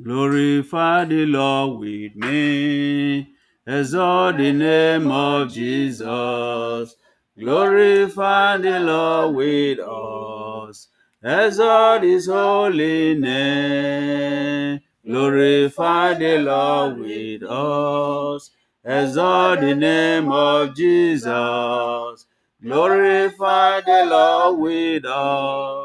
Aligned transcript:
Glorify 0.00 1.04
the 1.04 1.26
Lord 1.26 1.80
with 1.80 2.16
me. 2.16 3.34
Exalt 3.66 4.38
the 4.38 4.52
name 4.52 5.10
of 5.10 5.52
Jesus. 5.52 6.96
Glorify 7.38 8.56
the 8.56 8.80
Lord 8.80 9.36
with 9.36 9.80
us. 9.80 10.88
Exalt 11.22 12.02
his 12.04 12.26
holy 12.26 13.14
name. 13.14 14.80
Glorify 15.06 16.14
the 16.14 16.38
Lord 16.38 16.98
with 16.98 17.42
us. 17.42 18.50
Exalt 18.84 19.60
the 19.60 19.74
name 19.74 20.32
of 20.32 20.74
Jesus. 20.74 22.26
Glorify 22.62 23.80
the 23.82 24.06
Lord 24.08 24.58
with 24.58 25.04
us. 25.04 25.81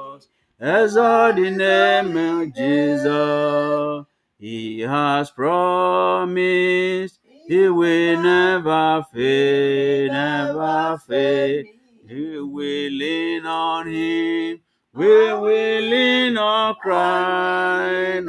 Exalt 0.60 1.36
the 1.36 1.52
name 1.52 2.18
of 2.18 2.52
Jesus. 2.56 4.06
He 4.40 4.80
has 4.80 5.30
promised 5.30 7.20
he 7.48 7.70
will 7.70 8.24
never 8.24 9.06
fail, 9.14 10.12
never 10.12 10.98
fail. 11.08 11.64
He 12.08 12.40
will 12.40 12.92
lean 12.92 13.46
on 13.46 13.88
him. 13.88 14.62
We 14.94 15.06
will 15.06 15.82
lean 15.82 16.40
on 16.40 16.74
Christ. 16.82 18.28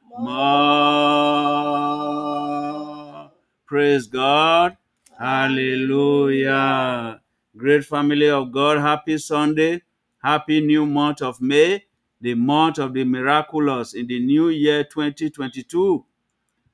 Praise 3.67 4.07
God. 4.07 4.77
Hallelujah. 5.19 7.21
Great 7.57 7.85
family 7.85 8.29
of 8.29 8.53
God, 8.53 8.79
happy 8.79 9.19
Sunday. 9.19 9.83
Happy 10.23 10.61
new 10.61 10.87
month 10.87 11.23
of 11.23 11.41
May, 11.41 11.85
the 12.21 12.35
month 12.35 12.79
of 12.79 12.95
the 12.95 13.05
miraculous 13.05 13.95
in 13.95 14.09
the 14.09 14.19
new 14.19 14.49
year 14.49 14.83
2022. 14.83 16.05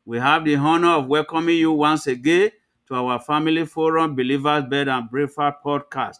We 0.04 0.18
have 0.18 0.44
the 0.44 0.56
honor 0.56 0.92
of 0.92 1.06
welcoming 1.06 1.58
you 1.58 1.72
once 1.72 2.06
again 2.06 2.50
to 2.92 2.96
our 2.96 3.18
Family 3.18 3.64
Forum 3.64 4.14
Believers 4.14 4.64
Bed 4.68 4.86
and 4.86 5.10
Breakfast 5.10 5.56
podcast, 5.64 6.16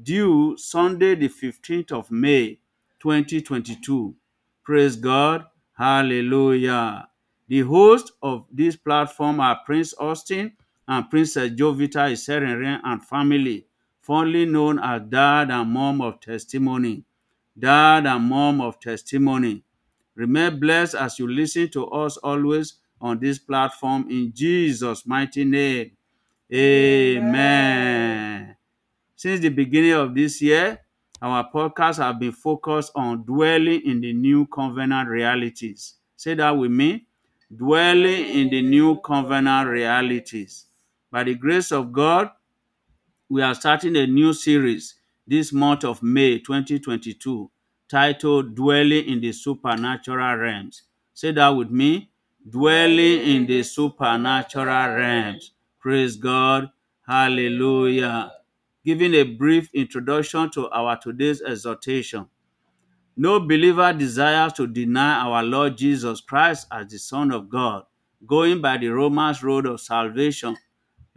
due 0.00 0.56
Sunday, 0.56 1.16
the 1.16 1.28
15th 1.28 1.90
of 1.90 2.12
May, 2.12 2.60
2022. 3.00 4.14
Praise 4.62 4.94
God. 4.94 5.46
Hallelujah. 5.72 7.08
The 7.48 7.62
hosts 7.62 8.12
of 8.22 8.46
this 8.52 8.76
platform 8.76 9.40
are 9.40 9.62
Prince 9.66 9.94
Austin 9.98 10.52
and 10.86 11.10
Princess 11.10 11.50
Jovita 11.50 12.12
Iserenren 12.12 12.80
and 12.84 13.04
family, 13.04 13.66
fondly 14.00 14.46
known 14.46 14.78
as 14.78 15.02
Dad 15.08 15.50
and 15.50 15.72
Mom 15.72 16.00
of 16.00 16.20
Testimony. 16.20 17.02
Dad 17.58 18.06
and 18.06 18.26
Mom 18.26 18.60
of 18.60 18.78
Testimony. 18.78 19.64
Remain 20.14 20.60
blessed 20.60 20.94
as 20.94 21.18
you 21.18 21.26
listen 21.26 21.68
to 21.70 21.86
us 21.86 22.16
always 22.18 22.74
on 23.00 23.18
this 23.18 23.40
platform 23.40 24.06
in 24.08 24.32
Jesus' 24.32 25.04
mighty 25.04 25.44
name. 25.44 25.90
Amen. 26.54 28.56
Since 29.16 29.40
the 29.40 29.48
beginning 29.48 29.92
of 29.92 30.14
this 30.14 30.42
year, 30.42 30.78
our 31.22 31.50
podcast 31.50 31.96
have 31.98 32.18
been 32.18 32.32
focused 32.32 32.92
on 32.94 33.24
dwelling 33.24 33.80
in 33.86 34.00
the 34.02 34.12
new 34.12 34.46
covenant 34.46 35.08
realities. 35.08 35.94
Say 36.16 36.34
that 36.34 36.50
with 36.50 36.70
me. 36.70 37.06
Dwelling 37.54 38.26
in 38.26 38.50
the 38.50 38.60
new 38.60 39.00
covenant 39.00 39.68
realities. 39.68 40.66
By 41.10 41.24
the 41.24 41.34
grace 41.34 41.72
of 41.72 41.92
God, 41.92 42.30
we 43.30 43.40
are 43.40 43.54
starting 43.54 43.96
a 43.96 44.06
new 44.06 44.34
series 44.34 44.96
this 45.26 45.52
month 45.52 45.84
of 45.84 46.02
May 46.02 46.38
2022 46.38 47.50
titled 47.88 48.54
Dwelling 48.54 49.06
in 49.06 49.20
the 49.20 49.32
Supernatural 49.32 50.36
Realms. 50.36 50.82
Say 51.14 51.32
that 51.32 51.48
with 51.48 51.70
me. 51.70 52.10
Dwelling 52.48 53.20
in 53.20 53.46
the 53.46 53.62
supernatural 53.62 54.96
realms. 54.96 55.52
Praise 55.82 56.16
God. 56.16 56.70
Hallelujah. 57.08 58.30
Giving 58.84 59.14
a 59.14 59.24
brief 59.24 59.68
introduction 59.74 60.48
to 60.52 60.70
our 60.70 60.96
today's 60.96 61.42
exhortation. 61.42 62.26
No 63.16 63.40
believer 63.40 63.92
desires 63.92 64.52
to 64.52 64.68
deny 64.68 65.14
our 65.26 65.42
Lord 65.42 65.76
Jesus 65.76 66.20
Christ 66.20 66.68
as 66.70 66.86
the 66.86 67.00
Son 67.00 67.32
of 67.32 67.48
God, 67.48 67.82
going 68.24 68.60
by 68.60 68.78
the 68.78 68.90
Romans 68.90 69.42
road 69.42 69.66
of 69.66 69.80
salvation. 69.80 70.56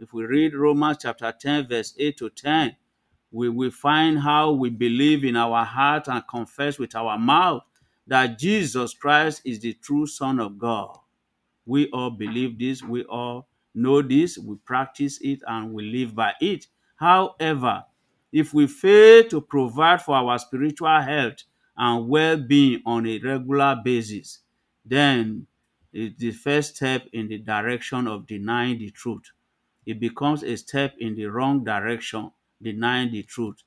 If 0.00 0.12
we 0.12 0.24
read 0.24 0.52
Romans 0.52 0.98
chapter 1.00 1.32
10, 1.32 1.68
verse 1.68 1.94
8 1.96 2.16
to 2.16 2.30
10, 2.30 2.76
we 3.30 3.48
will 3.48 3.70
find 3.70 4.18
how 4.18 4.50
we 4.50 4.70
believe 4.70 5.24
in 5.24 5.36
our 5.36 5.64
heart 5.64 6.08
and 6.08 6.24
confess 6.28 6.76
with 6.76 6.96
our 6.96 7.16
mouth 7.16 7.62
that 8.08 8.36
Jesus 8.36 8.94
Christ 8.94 9.42
is 9.44 9.60
the 9.60 9.74
true 9.74 10.08
Son 10.08 10.40
of 10.40 10.58
God. 10.58 10.98
We 11.64 11.88
all 11.90 12.10
believe 12.10 12.58
this, 12.58 12.82
we 12.82 13.04
all 13.04 13.46
know 13.76 14.02
this, 14.02 14.38
we 14.38 14.56
practice 14.56 15.18
it, 15.20 15.40
and 15.46 15.72
we 15.72 15.84
live 15.84 16.14
by 16.14 16.32
it. 16.40 16.66
However, 16.96 17.84
if 18.32 18.52
we 18.52 18.66
fail 18.66 19.24
to 19.28 19.40
provide 19.40 20.02
for 20.02 20.16
our 20.16 20.38
spiritual 20.38 21.00
health 21.00 21.44
and 21.76 22.08
well 22.08 22.36
being 22.36 22.82
on 22.84 23.06
a 23.06 23.18
regular 23.18 23.80
basis, 23.84 24.40
then 24.84 25.46
it's 25.92 26.18
the 26.18 26.32
first 26.32 26.76
step 26.76 27.06
in 27.12 27.28
the 27.28 27.38
direction 27.38 28.06
of 28.06 28.26
denying 28.26 28.78
the 28.78 28.90
truth. 28.90 29.30
It 29.86 30.00
becomes 30.00 30.42
a 30.42 30.56
step 30.56 30.94
in 30.98 31.14
the 31.14 31.26
wrong 31.26 31.64
direction, 31.64 32.32
denying 32.60 33.12
the 33.12 33.22
truth. 33.22 33.62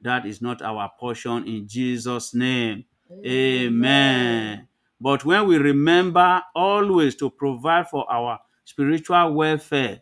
That 0.00 0.26
is 0.26 0.42
not 0.42 0.60
our 0.62 0.90
portion 0.98 1.46
in 1.46 1.68
Jesus' 1.68 2.34
name. 2.34 2.84
Amen. 3.24 4.66
But 5.00 5.24
when 5.24 5.46
we 5.46 5.58
remember 5.58 6.42
always 6.54 7.14
to 7.16 7.30
provide 7.30 7.88
for 7.88 8.10
our 8.10 8.40
spiritual 8.64 9.34
welfare, 9.34 10.00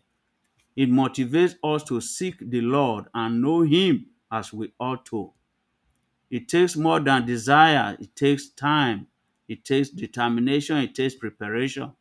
it 0.75 0.89
motivates 0.89 1.55
us 1.63 1.83
to 1.83 1.99
seek 2.01 2.37
the 2.39 2.61
Lord 2.61 3.05
and 3.13 3.41
know 3.41 3.61
Him 3.61 4.07
as 4.31 4.53
we 4.53 4.71
ought 4.79 5.05
to. 5.07 5.31
It 6.29 6.47
takes 6.47 6.77
more 6.77 6.99
than 6.99 7.25
desire, 7.25 7.97
it 7.99 8.15
takes 8.15 8.49
time, 8.49 9.07
it 9.47 9.65
takes 9.65 9.89
determination, 9.89 10.77
it 10.77 10.95
takes 10.95 11.15
preparation. 11.15 11.91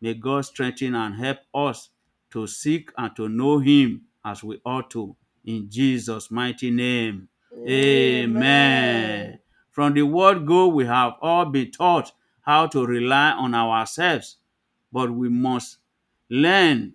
May 0.00 0.14
God 0.14 0.46
strengthen 0.46 0.94
and 0.94 1.14
help 1.14 1.38
us 1.54 1.90
to 2.30 2.46
seek 2.46 2.90
and 2.96 3.14
to 3.16 3.28
know 3.28 3.58
Him 3.58 4.02
as 4.24 4.42
we 4.42 4.60
ought 4.64 4.90
to. 4.92 5.16
In 5.44 5.68
Jesus' 5.70 6.30
mighty 6.30 6.70
name. 6.70 7.28
Amen. 7.66 9.38
From 9.70 9.94
the 9.94 10.02
word 10.02 10.46
go, 10.46 10.68
we 10.68 10.86
have 10.86 11.14
all 11.20 11.44
been 11.46 11.70
taught 11.70 12.12
how 12.42 12.66
to 12.68 12.86
rely 12.86 13.32
on 13.32 13.54
ourselves, 13.54 14.36
but 14.92 15.10
we 15.10 15.28
must 15.28 15.78
learn 16.30 16.94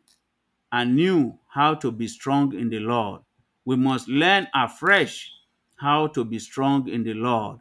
anew 0.72 1.38
how 1.48 1.76
to 1.76 1.92
be 1.92 2.08
strong 2.08 2.54
in 2.54 2.70
the 2.70 2.80
Lord. 2.80 3.22
We 3.66 3.76
must 3.76 4.08
learn 4.08 4.48
afresh 4.54 5.32
how 5.76 6.08
to 6.08 6.26
be 6.26 6.40
strong 6.40 6.88
in 6.88 7.04
the 7.04 7.14
Lord. 7.14 7.60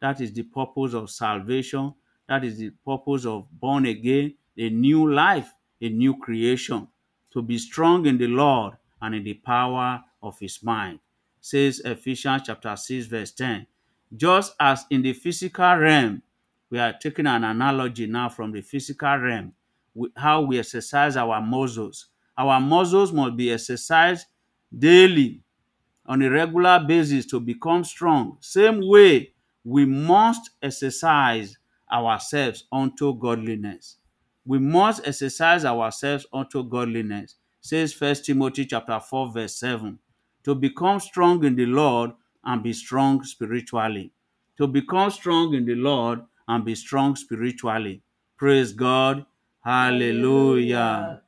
That 0.00 0.20
is 0.20 0.32
the 0.32 0.42
purpose 0.42 0.94
of 0.94 1.10
salvation. 1.10 1.94
That 2.28 2.44
is 2.44 2.58
the 2.58 2.70
purpose 2.84 3.26
of 3.26 3.46
born 3.50 3.86
again, 3.86 4.34
a 4.56 4.70
new 4.70 5.12
life, 5.12 5.52
a 5.80 5.88
new 5.88 6.18
creation. 6.18 6.88
To 7.32 7.42
be 7.42 7.58
strong 7.58 8.06
in 8.06 8.16
the 8.16 8.28
Lord 8.28 8.74
and 9.02 9.14
in 9.14 9.24
the 9.24 9.34
power 9.34 10.02
of 10.22 10.38
his 10.38 10.62
mind. 10.62 11.00
Says 11.40 11.80
Ephesians 11.84 12.42
chapter 12.46 12.74
6, 12.74 13.06
verse 13.06 13.32
10. 13.32 13.66
Just 14.16 14.54
as 14.58 14.84
in 14.90 15.02
the 15.02 15.12
physical 15.12 15.76
realm, 15.76 16.22
we 16.70 16.78
are 16.78 16.92
taking 16.92 17.26
an 17.26 17.44
analogy 17.44 18.06
now 18.06 18.28
from 18.28 18.52
the 18.52 18.60
physical 18.60 19.16
realm, 19.16 19.52
how 20.16 20.42
we 20.42 20.58
exercise 20.58 21.16
our 21.16 21.40
muscles. 21.40 22.06
Our 22.36 22.60
muscles 22.60 23.12
must 23.12 23.36
be 23.36 23.52
exercised 23.52 24.26
daily 24.76 25.42
on 26.06 26.22
a 26.22 26.30
regular 26.30 26.82
basis 26.86 27.26
to 27.26 27.40
become 27.40 27.84
strong. 27.84 28.36
Same 28.40 28.80
way, 28.86 29.32
we 29.64 29.84
must 29.84 30.50
exercise 30.62 31.56
ourselves 31.90 32.64
unto 32.72 33.14
godliness. 33.18 33.96
We 34.44 34.58
must 34.58 35.06
exercise 35.06 35.64
ourselves 35.64 36.26
unto 36.32 36.62
godliness. 36.64 37.36
Says 37.60 37.94
First 37.94 38.26
Timothy 38.26 38.66
chapter 38.66 39.00
4, 39.00 39.32
verse 39.32 39.56
7. 39.56 39.98
To 40.44 40.54
become 40.54 41.00
strong 41.00 41.42
in 41.44 41.56
the 41.56 41.64
Lord 41.64 42.10
and 42.44 42.62
be 42.62 42.74
strong 42.74 43.24
spiritually. 43.24 44.12
To 44.58 44.66
become 44.66 45.10
strong 45.10 45.54
in 45.54 45.64
the 45.64 45.74
Lord 45.74 46.20
and 46.46 46.64
be 46.64 46.74
strong 46.74 47.16
spiritually. 47.16 48.02
Praise 48.36 48.72
God. 48.72 49.24
Hallelujah. 49.64 51.22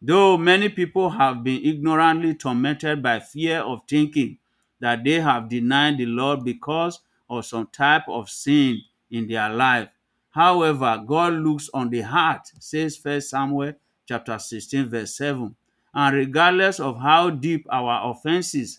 Though 0.00 0.38
many 0.38 0.68
people 0.68 1.10
have 1.10 1.42
been 1.42 1.60
ignorantly 1.64 2.34
tormented 2.36 3.02
by 3.02 3.18
fear 3.18 3.62
of 3.62 3.80
thinking 3.88 4.38
that 4.78 5.02
they 5.02 5.20
have 5.20 5.48
denied 5.48 5.98
the 5.98 6.06
Lord 6.06 6.44
because 6.44 7.00
of 7.28 7.44
some 7.44 7.66
type 7.66 8.04
of 8.08 8.30
sin 8.30 8.82
in 9.10 9.26
their 9.26 9.50
life. 9.50 9.88
However, 10.30 11.02
God 11.04 11.32
looks 11.32 11.68
on 11.74 11.90
the 11.90 12.02
heart, 12.02 12.42
says 12.60 12.96
First 12.96 13.30
Samuel 13.30 13.72
chapter 14.06 14.38
16, 14.38 14.88
verse 14.88 15.16
7. 15.16 15.56
And 15.92 16.16
regardless 16.16 16.78
of 16.78 17.00
how 17.00 17.30
deep 17.30 17.66
our 17.72 18.08
offenses, 18.08 18.78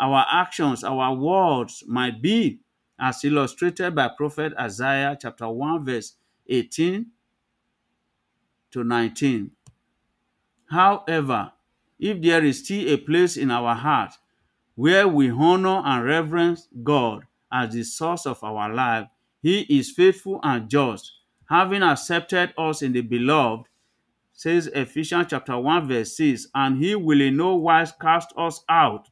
our 0.00 0.24
actions, 0.32 0.82
our 0.82 1.14
words 1.14 1.84
might 1.86 2.22
be, 2.22 2.60
as 2.98 3.22
illustrated 3.22 3.94
by 3.94 4.08
Prophet 4.08 4.54
Isaiah 4.58 5.18
chapter 5.20 5.46
1, 5.46 5.84
verse 5.84 6.14
18 6.48 7.06
to 8.76 8.84
19. 8.84 9.50
However, 10.66 11.52
if 11.98 12.20
there 12.20 12.44
is 12.44 12.62
still 12.62 12.86
a 12.90 12.98
place 12.98 13.38
in 13.38 13.50
our 13.50 13.74
heart 13.74 14.12
where 14.74 15.08
we 15.08 15.30
honor 15.30 15.80
and 15.82 16.04
reverence 16.04 16.68
God 16.82 17.26
as 17.50 17.72
the 17.72 17.84
source 17.84 18.26
of 18.26 18.44
our 18.44 18.72
life, 18.72 19.08
He 19.40 19.60
is 19.62 19.92
faithful 19.92 20.40
and 20.42 20.68
just, 20.68 21.10
having 21.48 21.82
accepted 21.82 22.52
us 22.58 22.82
in 22.82 22.92
the 22.92 23.00
beloved, 23.00 23.66
says 24.34 24.66
Ephesians 24.66 25.28
chapter 25.30 25.58
1, 25.58 25.88
verse 25.88 26.14
6, 26.18 26.48
and 26.54 26.84
He 26.84 26.94
will 26.94 27.22
in 27.22 27.38
no 27.38 27.54
wise 27.54 27.92
cast 27.98 28.34
us 28.36 28.62
out. 28.68 29.08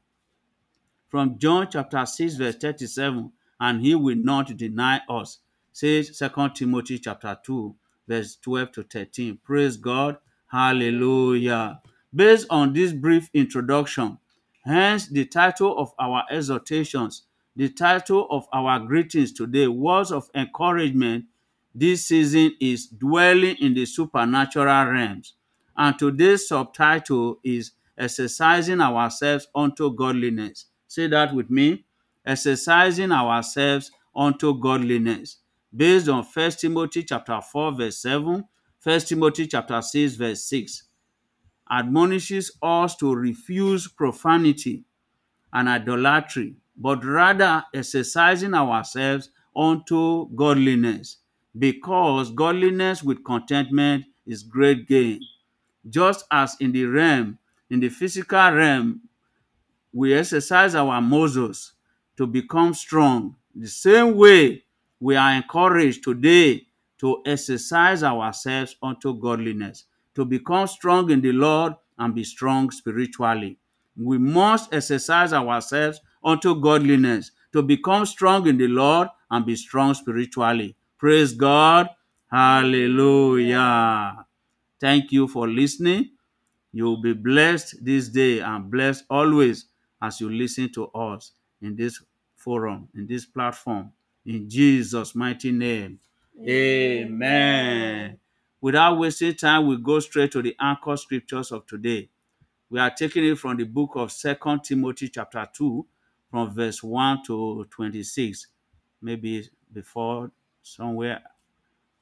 From 1.08 1.38
John 1.38 1.68
chapter 1.72 2.04
6, 2.04 2.34
verse 2.34 2.56
37, 2.56 3.32
and 3.60 3.80
He 3.80 3.94
will 3.94 4.16
not 4.16 4.54
deny 4.58 5.00
us, 5.08 5.38
says 5.72 6.18
2 6.18 6.50
Timothy 6.54 6.98
chapter 6.98 7.38
2, 7.42 7.74
verse 8.08 8.36
12 8.42 8.72
to 8.72 8.82
13. 8.84 9.38
Praise 9.44 9.76
God. 9.76 10.18
Hallelujah. 10.46 11.80
Based 12.14 12.46
on 12.50 12.72
this 12.72 12.92
brief 12.92 13.28
introduction, 13.34 14.18
hence 14.64 15.08
the 15.08 15.24
title 15.24 15.76
of 15.78 15.92
our 15.98 16.24
exhortations, 16.30 17.22
the 17.56 17.68
title 17.68 18.26
of 18.30 18.46
our 18.52 18.78
greetings 18.80 19.32
today, 19.32 19.66
words 19.68 20.12
of 20.12 20.30
encouragement 20.34 21.24
this 21.74 22.06
season 22.06 22.52
is 22.60 22.86
dwelling 22.86 23.56
in 23.56 23.74
the 23.74 23.84
supernatural 23.84 24.86
realms. 24.92 25.34
And 25.76 25.98
today's 25.98 26.46
subtitle 26.46 27.40
is 27.42 27.72
exercising 27.98 28.80
ourselves 28.80 29.48
unto 29.54 29.92
godliness. 29.92 30.66
Say 30.86 31.08
that 31.08 31.34
with 31.34 31.50
me. 31.50 31.84
Exercising 32.24 33.10
ourselves 33.10 33.90
unto 34.14 34.58
godliness. 34.58 35.38
Based 35.74 36.08
on 36.08 36.24
1 36.24 36.50
Timothy 36.52 37.02
chapter 37.02 37.40
4, 37.40 37.72
verse 37.72 37.98
7, 37.98 38.44
1 38.82 39.00
Timothy 39.00 39.46
chapter 39.46 39.82
6, 39.82 40.14
verse 40.14 40.44
6. 40.44 40.84
Admonishes 41.70 42.52
us 42.62 42.94
to 42.96 43.14
refuse 43.14 43.88
profanity 43.88 44.84
and 45.52 45.68
idolatry, 45.68 46.54
but 46.76 47.04
rather 47.04 47.64
exercising 47.74 48.54
ourselves 48.54 49.30
unto 49.56 50.28
godliness, 50.36 51.18
because 51.58 52.30
godliness 52.30 53.02
with 53.02 53.24
contentment 53.24 54.04
is 54.26 54.42
great 54.42 54.86
gain. 54.86 55.20
Just 55.88 56.24
as 56.30 56.56
in 56.60 56.72
the 56.72 56.84
realm, 56.84 57.38
in 57.70 57.80
the 57.80 57.88
physical 57.88 58.50
realm, 58.52 59.00
we 59.92 60.14
exercise 60.14 60.74
our 60.74 61.00
muscles 61.00 61.72
to 62.16 62.26
become 62.26 62.74
strong. 62.74 63.36
The 63.54 63.68
same 63.68 64.16
way 64.16 64.63
we 65.00 65.16
are 65.16 65.34
encouraged 65.34 66.04
today 66.04 66.66
to 66.98 67.22
exercise 67.26 68.02
ourselves 68.02 68.76
unto 68.82 69.18
godliness, 69.18 69.84
to 70.14 70.24
become 70.24 70.66
strong 70.66 71.10
in 71.10 71.20
the 71.20 71.32
Lord 71.32 71.74
and 71.98 72.14
be 72.14 72.24
strong 72.24 72.70
spiritually. 72.70 73.58
We 73.96 74.18
must 74.18 74.72
exercise 74.72 75.32
ourselves 75.32 76.00
unto 76.24 76.60
godliness, 76.60 77.30
to 77.52 77.62
become 77.62 78.06
strong 78.06 78.46
in 78.46 78.56
the 78.58 78.68
Lord 78.68 79.08
and 79.30 79.46
be 79.46 79.56
strong 79.56 79.94
spiritually. 79.94 80.76
Praise 80.98 81.32
God. 81.32 81.88
Hallelujah. 82.30 84.24
Thank 84.80 85.12
you 85.12 85.28
for 85.28 85.46
listening. 85.48 86.10
You 86.72 86.84
will 86.84 87.02
be 87.02 87.12
blessed 87.12 87.84
this 87.84 88.08
day 88.08 88.40
and 88.40 88.70
blessed 88.70 89.04
always 89.08 89.66
as 90.02 90.20
you 90.20 90.28
listen 90.30 90.72
to 90.72 90.86
us 90.88 91.32
in 91.62 91.76
this 91.76 92.02
forum, 92.36 92.88
in 92.94 93.06
this 93.06 93.24
platform. 93.24 93.92
In 94.26 94.48
Jesus' 94.48 95.14
mighty 95.14 95.52
name. 95.52 95.98
Amen. 96.40 98.18
Without 98.60 98.98
wasting 98.98 99.34
time, 99.34 99.66
we 99.66 99.76
go 99.76 100.00
straight 100.00 100.32
to 100.32 100.40
the 100.40 100.56
anchor 100.58 100.96
scriptures 100.96 101.52
of 101.52 101.66
today. 101.66 102.08
We 102.70 102.80
are 102.80 102.90
taking 102.90 103.24
it 103.26 103.38
from 103.38 103.58
the 103.58 103.64
book 103.64 103.90
of 103.96 104.10
Second 104.10 104.64
Timothy 104.64 105.10
chapter 105.10 105.46
2, 105.52 105.86
from 106.30 106.54
verse 106.54 106.82
1 106.82 107.24
to 107.26 107.66
26. 107.70 108.46
Maybe 109.02 109.48
before 109.70 110.30
somewhere 110.62 111.22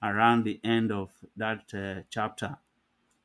around 0.00 0.44
the 0.44 0.60
end 0.62 0.92
of 0.92 1.10
that 1.36 1.64
uh, 1.74 2.02
chapter. 2.08 2.56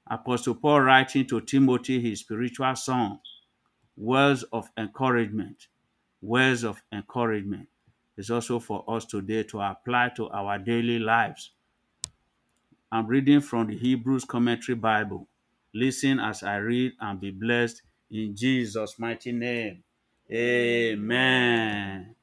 Apostle 0.09 0.55
Paul 0.55 0.81
writing 0.81 1.27
to 1.27 1.41
Timothy, 1.41 2.01
his 2.01 2.21
spiritual 2.21 2.75
son, 2.75 3.19
words 3.95 4.43
of 4.51 4.71
encouragement. 4.75 5.67
Words 6.21 6.63
of 6.63 6.81
encouragement 6.91 7.67
is 8.17 8.31
also 8.31 8.59
for 8.59 8.83
us 8.87 9.05
today 9.05 9.43
to 9.43 9.61
apply 9.61 10.09
to 10.15 10.27
our 10.29 10.57
daily 10.57 10.99
lives. 10.99 11.51
I'm 12.91 13.05
reading 13.05 13.41
from 13.41 13.67
the 13.67 13.77
Hebrews 13.77 14.25
Commentary 14.25 14.75
Bible. 14.75 15.27
Listen 15.73 16.19
as 16.19 16.41
I 16.41 16.55
read 16.57 16.93
and 16.99 17.19
be 17.19 17.31
blessed 17.31 17.81
in 18.09 18.35
Jesus' 18.35 18.97
mighty 18.97 19.31
name. 19.31 19.83
Amen. 20.31 22.15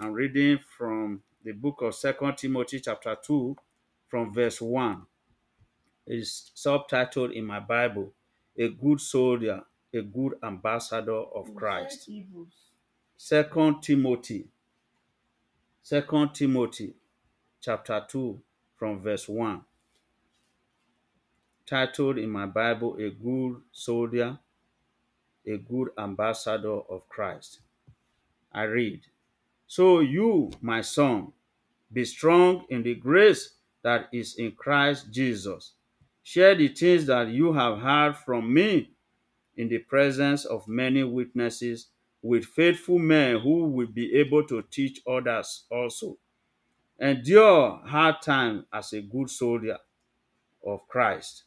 I'm 0.00 0.12
reading 0.12 0.58
from 0.76 1.22
the 1.44 1.52
book 1.52 1.82
of 1.82 1.94
Second 1.94 2.36
Timothy 2.36 2.80
chapter 2.80 3.16
2 3.22 3.56
from 4.08 4.32
verse 4.32 4.60
1 4.60 5.06
It's 6.06 6.50
subtitled 6.56 7.32
in 7.34 7.44
my 7.44 7.60
Bible, 7.60 8.12
A 8.58 8.68
Good 8.68 9.00
Soldier, 9.00 9.62
a 9.94 10.02
Good 10.02 10.34
Ambassador 10.42 11.20
of 11.34 11.54
Christ. 11.54 12.10
Second 13.16 13.82
Timothy, 13.82 14.48
Second 15.90 16.34
Timothy 16.34 16.92
chapter 17.62 18.04
2 18.06 18.38
from 18.76 19.00
verse 19.00 19.26
1. 19.26 19.62
Titled 21.64 22.18
in 22.18 22.28
my 22.28 22.44
Bible, 22.44 22.98
A 22.98 23.08
Good 23.08 23.62
Soldier, 23.72 24.38
a 25.46 25.56
Good 25.56 25.88
Ambassador 25.96 26.80
of 26.90 27.08
Christ. 27.08 27.60
I 28.52 28.64
read, 28.64 29.00
So 29.66 30.00
you, 30.00 30.50
my 30.60 30.82
son, 30.82 31.32
be 31.90 32.04
strong 32.04 32.66
in 32.68 32.82
the 32.82 32.94
grace 32.94 33.54
that 33.80 34.10
is 34.12 34.34
in 34.36 34.52
Christ 34.52 35.10
Jesus. 35.10 35.72
Share 36.22 36.54
the 36.54 36.68
things 36.68 37.06
that 37.06 37.28
you 37.28 37.54
have 37.54 37.78
heard 37.78 38.14
from 38.14 38.52
me 38.52 38.90
in 39.56 39.70
the 39.70 39.78
presence 39.78 40.44
of 40.44 40.68
many 40.68 41.02
witnesses 41.02 41.86
with 42.28 42.44
faithful 42.44 42.98
men 42.98 43.40
who 43.40 43.64
will 43.68 43.86
be 43.86 44.14
able 44.16 44.46
to 44.46 44.62
teach 44.70 45.00
others 45.08 45.64
also. 45.70 46.18
Endure 47.00 47.80
hard 47.86 48.16
time 48.20 48.66
as 48.70 48.92
a 48.92 49.00
good 49.00 49.30
soldier 49.30 49.78
of 50.66 50.86
Christ, 50.88 51.44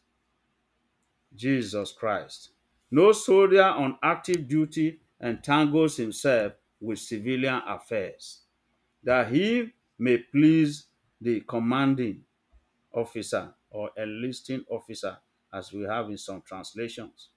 Jesus 1.36 1.92
Christ. 1.92 2.50
No 2.90 3.12
soldier 3.12 3.64
on 3.64 4.00
active 4.02 4.48
duty 4.48 5.02
entangles 5.22 5.98
himself 5.98 6.54
with 6.80 6.98
civilian 6.98 7.62
affairs, 7.68 8.40
that 9.04 9.32
he 9.32 9.70
may 10.00 10.18
please 10.18 10.88
the 11.22 11.42
commanding 11.42 12.24
officer 12.92 13.54
or 13.70 13.92
enlisting 13.98 14.66
officer, 14.68 15.16
as 15.54 15.72
we 15.72 15.84
have 15.84 16.10
in 16.10 16.18
some 16.18 16.42
translations. 16.42 17.30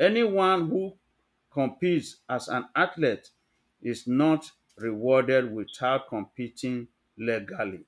Anyone 0.00 0.70
who 0.70 0.94
competes 1.56 2.18
as 2.28 2.48
an 2.48 2.66
athlete 2.76 3.30
is 3.80 4.06
not 4.06 4.50
rewarded 4.76 5.50
without 5.50 6.06
competing 6.06 6.86
legally. 7.16 7.80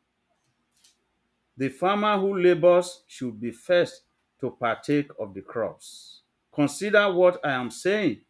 The 1.54 1.68
farmer 1.68 2.18
who 2.18 2.38
labors 2.38 3.02
should 3.06 3.38
be 3.38 3.50
first 3.50 4.04
to 4.40 4.52
partake 4.52 5.10
of 5.20 5.34
the 5.34 5.42
crops. 5.42 6.22
Consider 6.50 7.12
what 7.12 7.44
I 7.44 7.50
am 7.50 7.70
saying, 7.70 8.22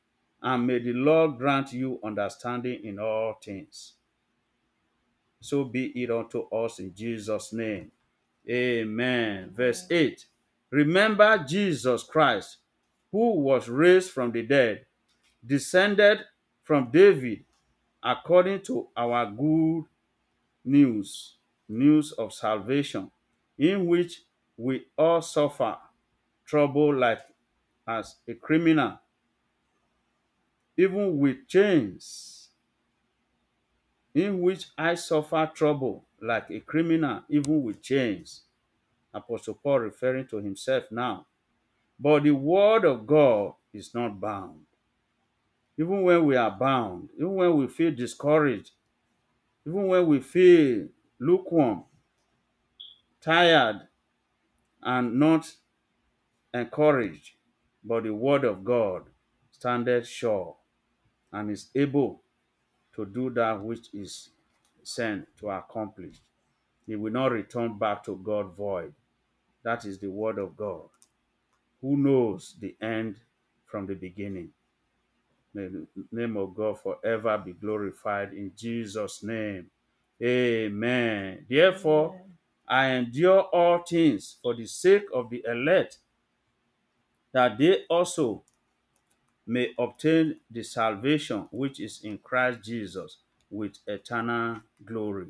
and 0.42 0.66
may 0.66 0.80
the 0.80 0.92
Lord 0.92 1.38
grant 1.38 1.72
you 1.72 2.00
understanding 2.02 2.80
in 2.82 2.98
all 2.98 3.34
things. 3.34 3.92
So 5.40 5.62
be 5.62 5.86
it 6.02 6.10
unto 6.10 6.48
us 6.48 6.80
in 6.80 6.92
Jesus' 6.92 7.52
name. 7.52 7.92
Amen. 8.50 9.52
Verse 9.54 9.86
8 9.88 10.26
Remember 10.70 11.38
Jesus 11.48 12.02
Christ, 12.02 12.56
who 13.12 13.38
was 13.38 13.68
raised 13.68 14.10
from 14.10 14.32
the 14.32 14.42
dead, 14.42 14.86
descended 15.46 16.20
from 16.64 16.90
David, 16.90 17.44
according 18.02 18.62
to 18.62 18.88
our 18.96 19.26
good 19.30 19.84
news, 20.64 21.36
news 21.68 22.12
of 22.12 22.32
salvation, 22.32 23.10
in 23.58 23.86
which 23.86 24.22
we 24.56 24.86
all 24.98 25.22
suffer 25.22 25.76
trouble 26.46 26.94
like 26.94 27.20
as 27.88 28.16
a 28.28 28.34
criminal, 28.34 28.98
even 30.76 31.18
with 31.18 31.48
chains 31.48 32.48
in 34.14 34.40
which 34.40 34.66
I 34.78 34.96
suffer 34.96 35.50
trouble 35.54 36.06
like 36.22 36.50
a 36.50 36.60
criminal, 36.60 37.22
even 37.30 37.62
with 37.64 37.82
chains. 37.82 38.42
Apostle 39.14 39.54
Paul 39.62 39.80
referring 39.80 40.28
to 40.28 40.38
himself 40.38 40.84
now. 40.92 41.26
But 42.00 42.24
the 42.24 42.32
word 42.32 42.86
of 42.86 43.06
God 43.06 43.54
is 43.74 43.94
not 43.94 44.20
bound. 44.20 44.62
Even 45.78 46.02
when 46.02 46.26
we 46.26 46.36
are 46.36 46.50
bound, 46.50 47.10
even 47.16 47.34
when 47.34 47.56
we 47.56 47.68
feel 47.68 47.92
discouraged, 47.94 48.72
even 49.66 49.86
when 49.86 50.06
we 50.06 50.20
feel 50.20 50.88
lukewarm, 51.20 51.84
tired, 53.20 53.82
and 54.82 55.18
not 55.18 55.52
encouraged, 56.52 57.32
but 57.84 58.02
the 58.02 58.12
word 58.12 58.44
of 58.44 58.64
God 58.64 59.04
standeth 59.50 60.06
sure 60.08 60.56
and 61.32 61.50
is 61.50 61.68
able 61.74 62.22
to 62.94 63.06
do 63.06 63.30
that 63.30 63.62
which 63.62 63.94
is 63.94 64.30
sent 64.82 65.26
to 65.38 65.50
accomplish. 65.50 66.16
He 66.86 66.96
will 66.96 67.12
not 67.12 67.32
return 67.32 67.78
back 67.78 68.02
to 68.04 68.16
God 68.16 68.56
void. 68.56 68.94
That 69.62 69.84
is 69.84 69.98
the 69.98 70.10
word 70.10 70.38
of 70.38 70.56
God. 70.56 70.88
Who 71.82 71.96
knows 71.96 72.56
the 72.60 72.74
end 72.80 73.16
from 73.66 73.86
the 73.86 73.94
beginning? 73.94 74.50
May 75.54 75.68
the 75.68 75.86
name 76.12 76.36
of 76.36 76.54
God 76.54 76.80
forever 76.80 77.38
be 77.38 77.52
glorified 77.52 78.32
in 78.32 78.52
Jesus' 78.56 79.22
name. 79.22 79.66
Amen. 80.22 81.46
Therefore, 81.48 82.20
I 82.68 82.90
endure 82.90 83.42
all 83.42 83.78
things 83.78 84.36
for 84.42 84.54
the 84.54 84.66
sake 84.66 85.06
of 85.14 85.30
the 85.30 85.44
elect, 85.48 85.98
that 87.32 87.58
they 87.58 87.84
also 87.88 88.42
may 89.46 89.72
obtain 89.78 90.36
the 90.50 90.62
salvation 90.62 91.48
which 91.50 91.80
is 91.80 92.00
in 92.04 92.18
Christ 92.18 92.60
Jesus 92.62 93.18
with 93.50 93.78
eternal 93.86 94.60
glory. 94.84 95.28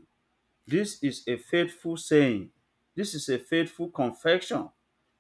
This 0.66 1.02
is 1.02 1.22
a 1.28 1.36
faithful 1.36 1.96
saying. 1.96 2.50
This 2.96 3.14
is 3.14 3.28
a 3.28 3.38
faithful 3.38 3.90
confession. 3.90 4.68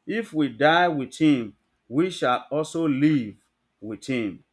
If 0.06 0.32
we 0.32 0.48
die 0.48 0.88
with 0.88 1.16
him, 1.16 1.54
we 1.88 2.10
shall 2.10 2.46
also 2.50 2.88
live 2.88 3.34
with 3.80 4.06
him. 4.06 4.44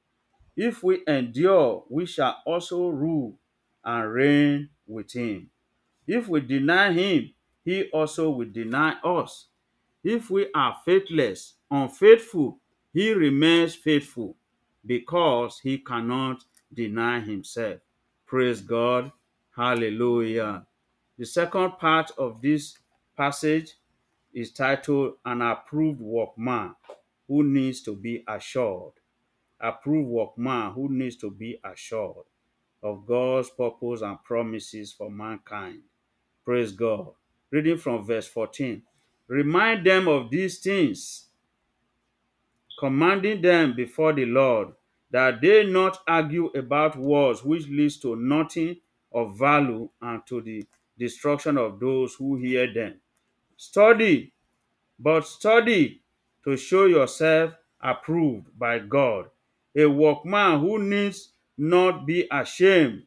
If 0.56 0.84
we 0.84 1.04
endure, 1.08 1.84
we 1.90 2.06
shall 2.06 2.38
also 2.46 2.88
rule 2.90 3.38
and 3.84 4.14
reign 4.14 4.70
with 4.88 5.12
him. 5.12 5.50
If 6.08 6.28
we 6.28 6.42
deny 6.42 6.94
him, 6.94 7.34
he 7.64 7.90
also 7.92 8.30
will 8.30 8.50
deny 8.50 8.94
us. 9.04 9.48
If 10.04 10.30
we 10.30 10.50
are 10.54 10.78
faithless, 10.86 11.56
unfaithful, 11.70 12.60
he 12.94 13.12
remains 13.14 13.76
faithful 13.76 14.38
because 14.86 15.60
he 15.60 15.80
cannot 15.80 16.44
deny 16.74 17.20
himself. 17.20 17.80
Praise 18.26 18.62
God. 18.62 19.12
Hallelujah. 19.56 20.66
The 21.18 21.26
second 21.26 21.72
part 21.80 22.12
of 22.18 22.42
this 22.42 22.78
passage 23.18 23.74
is 24.34 24.52
titled 24.52 25.14
An 25.26 25.42
Approved 25.42 26.02
Workman 26.02 26.76
Who 27.28 27.44
Needs 27.44 27.82
to 27.84 27.96
Be 27.96 28.24
Assured. 28.28 28.94
Approved 29.60 30.10
workman 30.10 30.72
who 30.74 30.90
needs 30.90 31.16
to 31.18 31.32
be 31.32 31.60
assured 31.64 32.26
of 32.84 33.06
God's 33.08 33.50
purpose 33.50 34.02
and 34.02 34.24
promises 34.24 34.92
for 34.92 35.10
mankind. 35.10 35.82
Praise 36.44 36.72
God. 36.72 37.08
Reading 37.52 37.78
from 37.78 38.06
verse 38.06 38.28
14. 38.28 38.84
Remind 39.28 39.86
them 39.86 40.08
of 40.08 40.30
these 40.30 40.60
things, 40.60 41.28
commanding 42.78 43.42
them 43.42 43.76
before 43.76 44.14
the 44.14 44.26
Lord, 44.26 44.74
that 45.10 45.42
they 45.42 45.66
not 45.66 46.00
argue 46.08 46.48
about 46.48 46.98
words 46.98 47.44
which 47.44 47.68
leads 47.68 47.98
to 48.02 48.16
nothing 48.16 48.78
of 49.12 49.40
value 49.40 49.90
and 50.02 50.22
to 50.28 50.42
the 50.42 50.64
destruction 51.00 51.58
of 51.58 51.80
those 51.80 52.14
who 52.16 52.36
hear 52.36 52.72
them. 52.72 52.96
Study, 53.58 54.34
but 55.00 55.26
study 55.26 56.02
to 56.44 56.58
show 56.58 56.86
yourself 56.86 57.54
approved 57.82 58.48
by 58.60 58.80
God, 58.80 59.30
a 59.76 59.86
workman 59.86 60.60
who 60.62 60.80
needs 60.80 61.30
not 61.58 62.06
be 62.06 62.28
ashamed, 62.32 63.04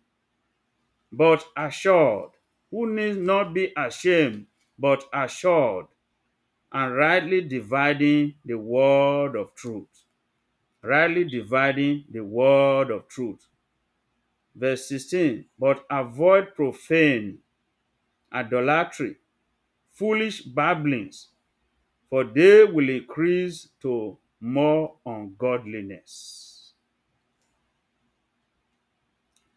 but 1.13 1.45
assured, 1.57 2.31
who 2.71 2.91
needs 2.93 3.17
not 3.19 3.55
be 3.55 3.73
ashamed, 3.77 4.47
but 4.79 5.05
assured, 5.13 5.87
and 6.73 6.95
rightly 6.97 7.41
dividing 7.41 8.35
the 8.45 8.55
word 8.59 9.37
of 9.37 9.55
truth. 9.55 9.87
Rightly 10.83 11.25
dividing 11.25 12.05
the 12.11 12.21
word 12.25 12.91
of 12.91 13.09
truth. 13.09 13.47
Verse 14.55 14.89
16, 14.89 15.47
but 15.59 15.85
avoid 15.91 16.55
profane, 16.55 17.39
idolatry, 18.33 19.17
foolish 19.93 20.43
babblings, 20.43 21.29
for 22.11 22.25
they 22.25 22.65
will 22.65 22.89
increase 22.89 23.69
to 23.83 24.19
more 24.41 24.97
ungodliness. 25.07 26.48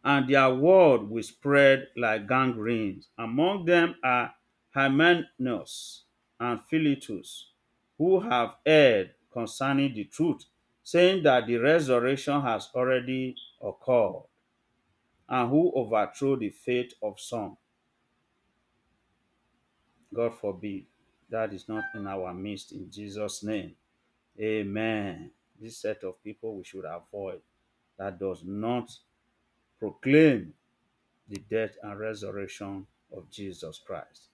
And 0.04 0.28
their 0.28 0.54
word 0.54 1.10
will 1.10 1.24
spread 1.24 1.88
like 1.96 2.28
gangrene. 2.28 3.04
Among 3.18 3.66
them 3.66 3.96
are 4.04 4.34
Hymenaeus 4.74 6.06
and 6.40 6.60
Philetus, 6.70 7.52
who 7.98 8.20
have 8.22 8.56
erred 8.66 9.12
concerning 9.32 9.94
the 9.94 10.06
truth, 10.06 10.46
saying 10.84 11.24
that 11.24 11.46
the 11.46 11.58
resurrection 11.58 12.42
has 12.42 12.70
already 12.74 13.36
occurred, 13.62 14.24
and 15.30 15.50
who 15.50 15.72
overthrow 15.76 16.36
the 16.36 16.50
faith 16.50 16.94
of 17.04 17.20
some. 17.20 17.58
God 20.14 20.34
forbid. 20.36 20.86
That 21.30 21.54
is 21.54 21.70
not 21.70 21.84
in 21.96 22.08
our 22.08 22.34
midst 22.34 22.74
in 22.74 22.92
Jesus' 22.92 23.44
name. 23.44 23.76
Amen. 24.40 25.32
This 25.60 25.78
set 25.78 26.04
of 26.04 26.22
people 26.24 26.58
we 26.58 26.64
should 26.64 26.84
avoid 26.86 27.40
that 27.98 28.20
does 28.20 28.44
not 28.44 28.92
proclaim 29.82 30.54
the 31.28 31.42
death 31.50 31.76
and 31.82 32.00
resurrection 32.00 32.86
of 33.12 33.28
Jesus 33.32 33.82
Christ. 33.84 34.30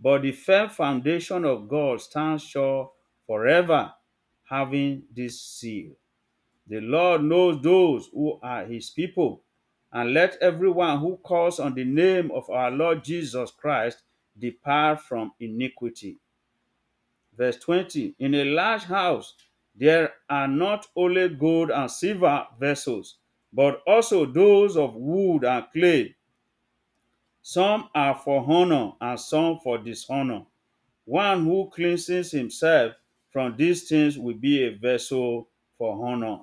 But 0.00 0.22
the 0.22 0.32
firm 0.32 0.70
foundation 0.70 1.44
of 1.44 1.68
God 1.68 2.00
stands 2.00 2.42
sure 2.42 2.90
forever, 3.26 3.92
having 4.48 5.02
this 5.14 5.42
seal. 5.42 5.92
The 6.68 6.80
Lord 6.80 7.22
knows 7.22 7.60
those 7.60 8.08
who 8.14 8.38
are 8.42 8.64
his 8.64 8.88
people, 8.88 9.42
and 9.92 10.14
let 10.14 10.38
everyone 10.40 11.00
who 11.00 11.18
calls 11.18 11.60
on 11.60 11.74
the 11.74 11.84
name 11.84 12.30
of 12.30 12.48
our 12.48 12.70
Lord 12.70 13.04
Jesus 13.04 13.50
Christ 13.50 14.02
depart 14.38 15.02
from 15.02 15.32
iniquity. 15.38 16.16
Verse 17.36 17.58
20 17.58 18.14
In 18.18 18.34
a 18.34 18.44
large 18.44 18.84
house 18.84 19.34
there 19.76 20.12
are 20.30 20.48
not 20.48 20.86
only 20.96 21.28
gold 21.28 21.70
and 21.70 21.90
silver 21.90 22.46
vessels, 22.58 23.16
but 23.52 23.82
also 23.86 24.26
those 24.26 24.76
of 24.76 24.94
wood 24.94 25.44
and 25.44 25.64
clay. 25.72 26.14
Some 27.42 27.88
are 27.94 28.14
for 28.14 28.44
honor 28.46 28.92
and 29.00 29.18
some 29.18 29.58
for 29.60 29.78
dishonor. 29.78 30.44
One 31.04 31.44
who 31.44 31.70
cleanses 31.70 32.30
himself 32.30 32.92
from 33.30 33.56
these 33.56 33.88
things 33.88 34.18
will 34.18 34.34
be 34.34 34.64
a 34.64 34.70
vessel 34.76 35.48
for 35.78 36.06
honor. 36.06 36.40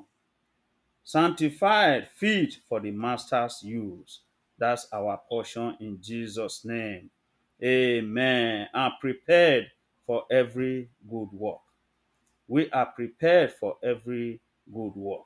Sanctified, 1.04 2.08
fit 2.08 2.58
for 2.68 2.80
the 2.80 2.90
master's 2.90 3.62
use. 3.62 4.22
That's 4.58 4.88
our 4.92 5.22
portion 5.30 5.78
in 5.80 6.02
Jesus' 6.02 6.66
name. 6.66 7.12
Amen. 7.64 8.68
And 8.74 8.94
prepared 9.00 9.70
for 10.08 10.24
every 10.32 10.90
good 11.08 11.30
work. 11.32 11.60
We 12.48 12.70
are 12.72 12.88
prepared 12.88 13.52
for 13.54 13.78
every 13.84 14.40
good 14.74 14.96
work 14.96 15.26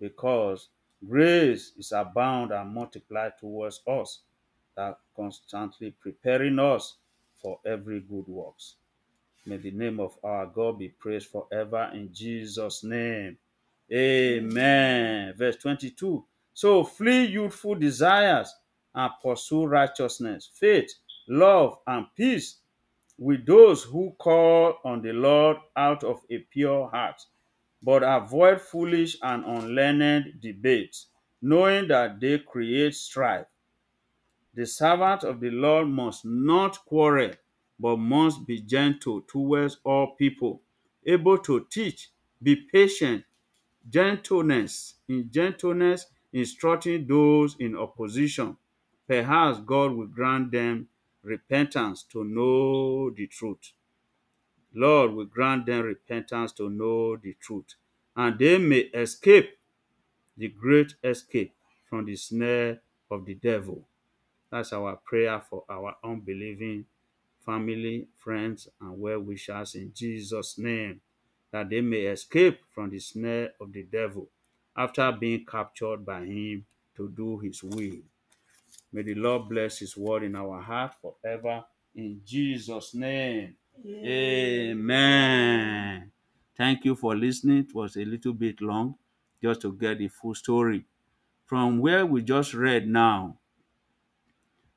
because 0.00 0.68
grace 1.06 1.72
is 1.78 1.92
abound 1.92 2.52
and 2.52 2.74
multiplied 2.74 3.32
towards 3.38 3.80
us 3.86 4.20
that 4.76 4.98
constantly 5.14 5.90
preparing 6.00 6.58
us 6.58 6.96
for 7.42 7.58
every 7.66 8.00
good 8.00 8.26
works. 8.26 8.76
May 9.46 9.56
the 9.56 9.70
name 9.70 10.00
of 10.00 10.18
our 10.22 10.46
God 10.46 10.78
be 10.78 10.88
praised 10.88 11.28
forever 11.28 11.90
in 11.94 12.10
Jesus' 12.12 12.84
name. 12.84 13.38
Amen. 13.92 15.34
Verse 15.36 15.56
22. 15.56 16.24
So 16.52 16.84
flee 16.84 17.24
youthful 17.24 17.74
desires 17.74 18.52
and 18.94 19.10
pursue 19.22 19.64
righteousness, 19.66 20.50
faith, 20.52 20.92
love, 21.28 21.78
and 21.86 22.06
peace 22.16 22.56
with 23.18 23.46
those 23.46 23.82
who 23.82 24.12
call 24.18 24.74
on 24.84 25.02
the 25.02 25.12
Lord 25.12 25.56
out 25.76 26.04
of 26.04 26.20
a 26.30 26.38
pure 26.38 26.88
heart. 26.88 27.20
But 27.82 28.02
avoid 28.02 28.60
foolish 28.60 29.16
and 29.22 29.44
unlearned 29.44 30.40
debates, 30.40 31.06
knowing 31.40 31.88
that 31.88 32.20
they 32.20 32.38
create 32.38 32.94
strife. 32.94 33.46
The 34.54 34.66
servant 34.66 35.22
of 35.24 35.40
the 35.40 35.50
Lord 35.50 35.88
must 35.88 36.24
not 36.24 36.84
quarrel, 36.84 37.32
but 37.78 37.96
must 37.96 38.46
be 38.46 38.60
gentle 38.60 39.20
towards 39.22 39.78
all 39.84 40.16
people, 40.16 40.62
able 41.06 41.38
to 41.38 41.66
teach, 41.70 42.10
be 42.42 42.56
patient, 42.56 43.24
gentleness, 43.88 44.96
in 45.08 45.30
gentleness, 45.30 46.06
instructing 46.32 47.06
those 47.06 47.56
in 47.58 47.76
opposition, 47.76 48.56
perhaps 49.06 49.60
God 49.60 49.92
will 49.92 50.06
grant 50.06 50.50
them 50.52 50.88
repentance 51.22 52.02
to 52.04 52.24
know 52.24 53.10
the 53.10 53.26
truth. 53.28 53.72
Lord 54.74 55.14
we 55.14 55.24
grant 55.26 55.66
them 55.66 55.82
repentance 55.82 56.52
to 56.52 56.68
know 56.70 57.16
the 57.16 57.34
truth, 57.40 57.74
and 58.16 58.38
they 58.38 58.58
may 58.58 58.80
escape 58.94 59.58
the 60.36 60.48
great 60.48 60.94
escape 61.02 61.54
from 61.88 62.04
the 62.04 62.16
snare 62.16 62.80
of 63.10 63.24
the 63.24 63.34
devil. 63.34 63.86
That's 64.50 64.72
our 64.72 64.96
prayer 64.96 65.40
for 65.40 65.64
our 65.68 65.96
unbelieving 66.04 66.86
family, 67.44 68.06
friends, 68.14 68.68
and 68.80 69.00
well 69.00 69.20
wishers 69.20 69.74
in 69.74 69.92
Jesus' 69.94 70.58
name, 70.58 71.00
that 71.50 71.70
they 71.70 71.80
may 71.80 72.02
escape 72.06 72.60
from 72.74 72.90
the 72.90 72.98
snare 72.98 73.52
of 73.60 73.72
the 73.72 73.82
devil 73.84 74.28
after 74.76 75.10
being 75.12 75.44
captured 75.46 76.04
by 76.04 76.20
him 76.20 76.66
to 76.96 77.08
do 77.08 77.38
his 77.38 77.62
will. 77.62 78.00
May 78.92 79.02
the 79.02 79.14
Lord 79.14 79.48
bless 79.48 79.78
his 79.78 79.96
word 79.96 80.24
in 80.24 80.36
our 80.36 80.60
heart 80.60 80.94
forever. 81.00 81.64
In 81.94 82.20
Jesus' 82.24 82.94
name. 82.94 83.56
Amen. 83.84 85.42
Thank 86.56 86.84
you 86.84 86.94
for 86.94 87.16
listening. 87.16 87.58
It 87.64 87.74
was 87.74 87.96
a 87.96 88.04
little 88.04 88.32
bit 88.32 88.60
long 88.60 88.96
just 89.42 89.60
to 89.62 89.72
get 89.72 89.98
the 89.98 90.08
full 90.08 90.34
story. 90.34 90.86
From 91.46 91.78
where 91.80 92.06
we 92.06 92.22
just 92.22 92.54
read 92.54 92.88
now, 92.88 93.38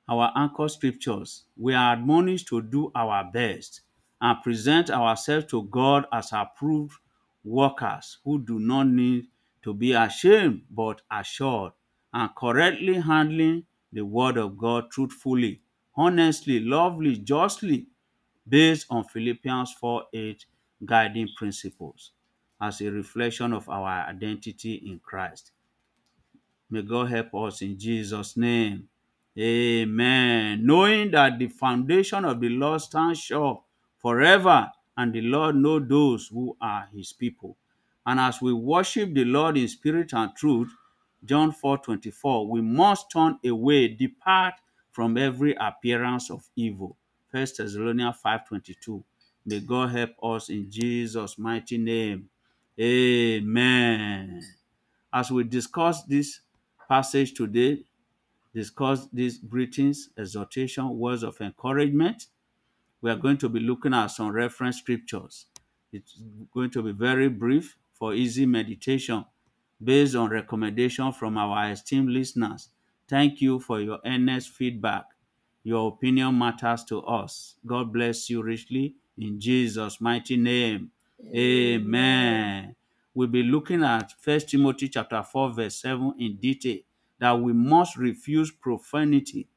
our 0.08 0.32
anchor 0.36 0.68
scriptures, 0.70 1.46
we 1.58 1.74
are 1.74 1.94
admonished 1.94 2.48
to 2.48 2.62
do 2.62 2.92
our 2.94 3.24
best 3.24 3.82
and 4.20 4.42
present 4.44 4.90
ourselves 4.92 5.48
to 5.48 5.64
God 5.64 6.06
as 6.14 6.32
approved 6.34 7.00
workers 7.44 8.20
who 8.24 8.40
do 8.40 8.60
not 8.60 8.88
need 8.88 9.28
to 9.64 9.74
be 9.74 9.94
ashamed 9.94 10.64
but 10.70 11.02
assured 11.10 11.74
and 12.14 12.30
correctly 12.36 12.96
handling 13.00 13.66
the 13.92 14.02
word 14.04 14.38
of 14.38 14.58
God 14.58 14.92
truthfully, 14.92 15.62
honestly, 15.96 16.60
lovely, 16.60 17.18
justly, 17.18 17.88
based 18.48 18.88
on 18.90 19.04
Philippians 19.04 19.74
4 19.74 20.04
8 20.14 20.46
guiding 20.86 21.30
principles 21.38 22.12
as 22.60 22.82
a 22.82 22.92
reflection 22.92 23.54
of 23.54 23.68
our 23.70 24.08
identity 24.08 24.76
in 24.86 25.00
Christ. 25.00 25.52
May 26.70 26.84
God 26.84 27.10
help 27.10 27.34
us 27.36 27.62
in 27.62 27.78
Jesus' 27.78 28.38
name. 28.38 28.88
Amen. 29.38 30.66
Knowing 30.66 31.12
that 31.12 31.40
the 31.40 31.48
foundation 31.48 32.26
of 32.26 32.40
the 32.40 32.50
Lord 32.50 32.82
stands 32.82 33.20
sure 33.20 33.64
forever, 33.98 34.72
and 34.98 35.14
the 35.14 35.22
Lord 35.22 35.56
knows 35.56 35.88
those 35.88 36.28
who 36.28 36.56
are 36.62 36.88
his 36.94 37.14
people. 37.14 37.58
And 38.06 38.20
as 38.20 38.42
we 38.42 38.54
worship 38.54 39.14
the 39.14 39.26
Lord 39.26 39.58
in 39.58 39.68
spirit 39.68 40.14
and 40.14 40.36
truth, 40.36 40.70
John 41.24 41.52
4 41.52 41.78
24, 41.80 42.48
we 42.50 42.62
must 42.62 43.12
turn 43.12 43.38
away, 43.46 43.88
depart 43.90 44.56
from 44.92 45.18
every 45.18 45.56
appearance 45.60 46.30
of 46.30 46.50
evil. 46.56 46.98
1 47.32 47.48
Thessalonians 47.58 48.18
5.22. 48.24 49.04
May 49.46 49.60
God 49.62 49.92
help 49.92 50.12
us 50.22 50.50
in 50.50 50.70
Jesus' 50.70 51.38
mighty 51.38 51.78
name. 51.78 52.30
Amen. 52.80 54.42
As 55.14 55.32
we 55.32 55.44
discuss 55.46 56.04
this 56.04 56.42
passage 56.90 57.34
today, 57.34 57.84
discuss 58.54 59.08
these 59.14 59.38
greetings, 59.38 60.10
exhortation, 60.18 60.98
words 60.98 61.24
of 61.24 61.40
encouragement. 61.40 62.28
We 63.02 63.10
are 63.10 63.16
going 63.16 63.38
to 63.38 63.50
be 63.50 63.62
looking 63.62 63.94
at 63.94 64.08
some 64.08 64.32
reference 64.32 64.78
scriptures. 64.80 65.46
It's 65.94 66.22
going 66.54 66.70
to 66.72 66.84
be 66.84 66.92
very 66.92 67.30
brief 67.30 67.78
for 67.94 68.14
easy 68.14 68.46
meditation 68.46 69.26
based 69.84 70.16
on 70.16 70.30
recommendation 70.30 71.12
from 71.14 71.38
our 71.38 71.72
esteemed 71.72 72.10
listeners. 72.10 72.70
Thank 73.08 73.42
you 73.42 73.60
for 73.60 73.80
your 73.80 74.00
earnest 74.06 74.50
feedback. 74.50 75.06
Your 75.64 75.90
opinion 75.90 76.38
matters 76.38 76.84
to 76.86 77.02
us. 77.02 77.56
God 77.66 77.94
bless 77.94 78.30
you 78.30 78.42
richly 78.42 78.96
in 79.18 79.40
Jesus' 79.40 80.02
mighty 80.02 80.38
name. 80.38 80.92
Amen. 81.36 82.76
We'll 83.14 83.28
be 83.28 83.44
looking 83.44 83.84
at 83.84 84.14
1 84.24 84.40
Timothy 84.42 84.90
chapter 84.90 85.22
4, 85.22 85.54
verse 85.54 85.76
7 85.76 86.16
in 86.18 86.38
detail 86.38 86.80
that 87.20 87.40
we 87.40 87.54
must 87.54 87.98
refuse 87.98 88.50
profanity, 88.50 89.48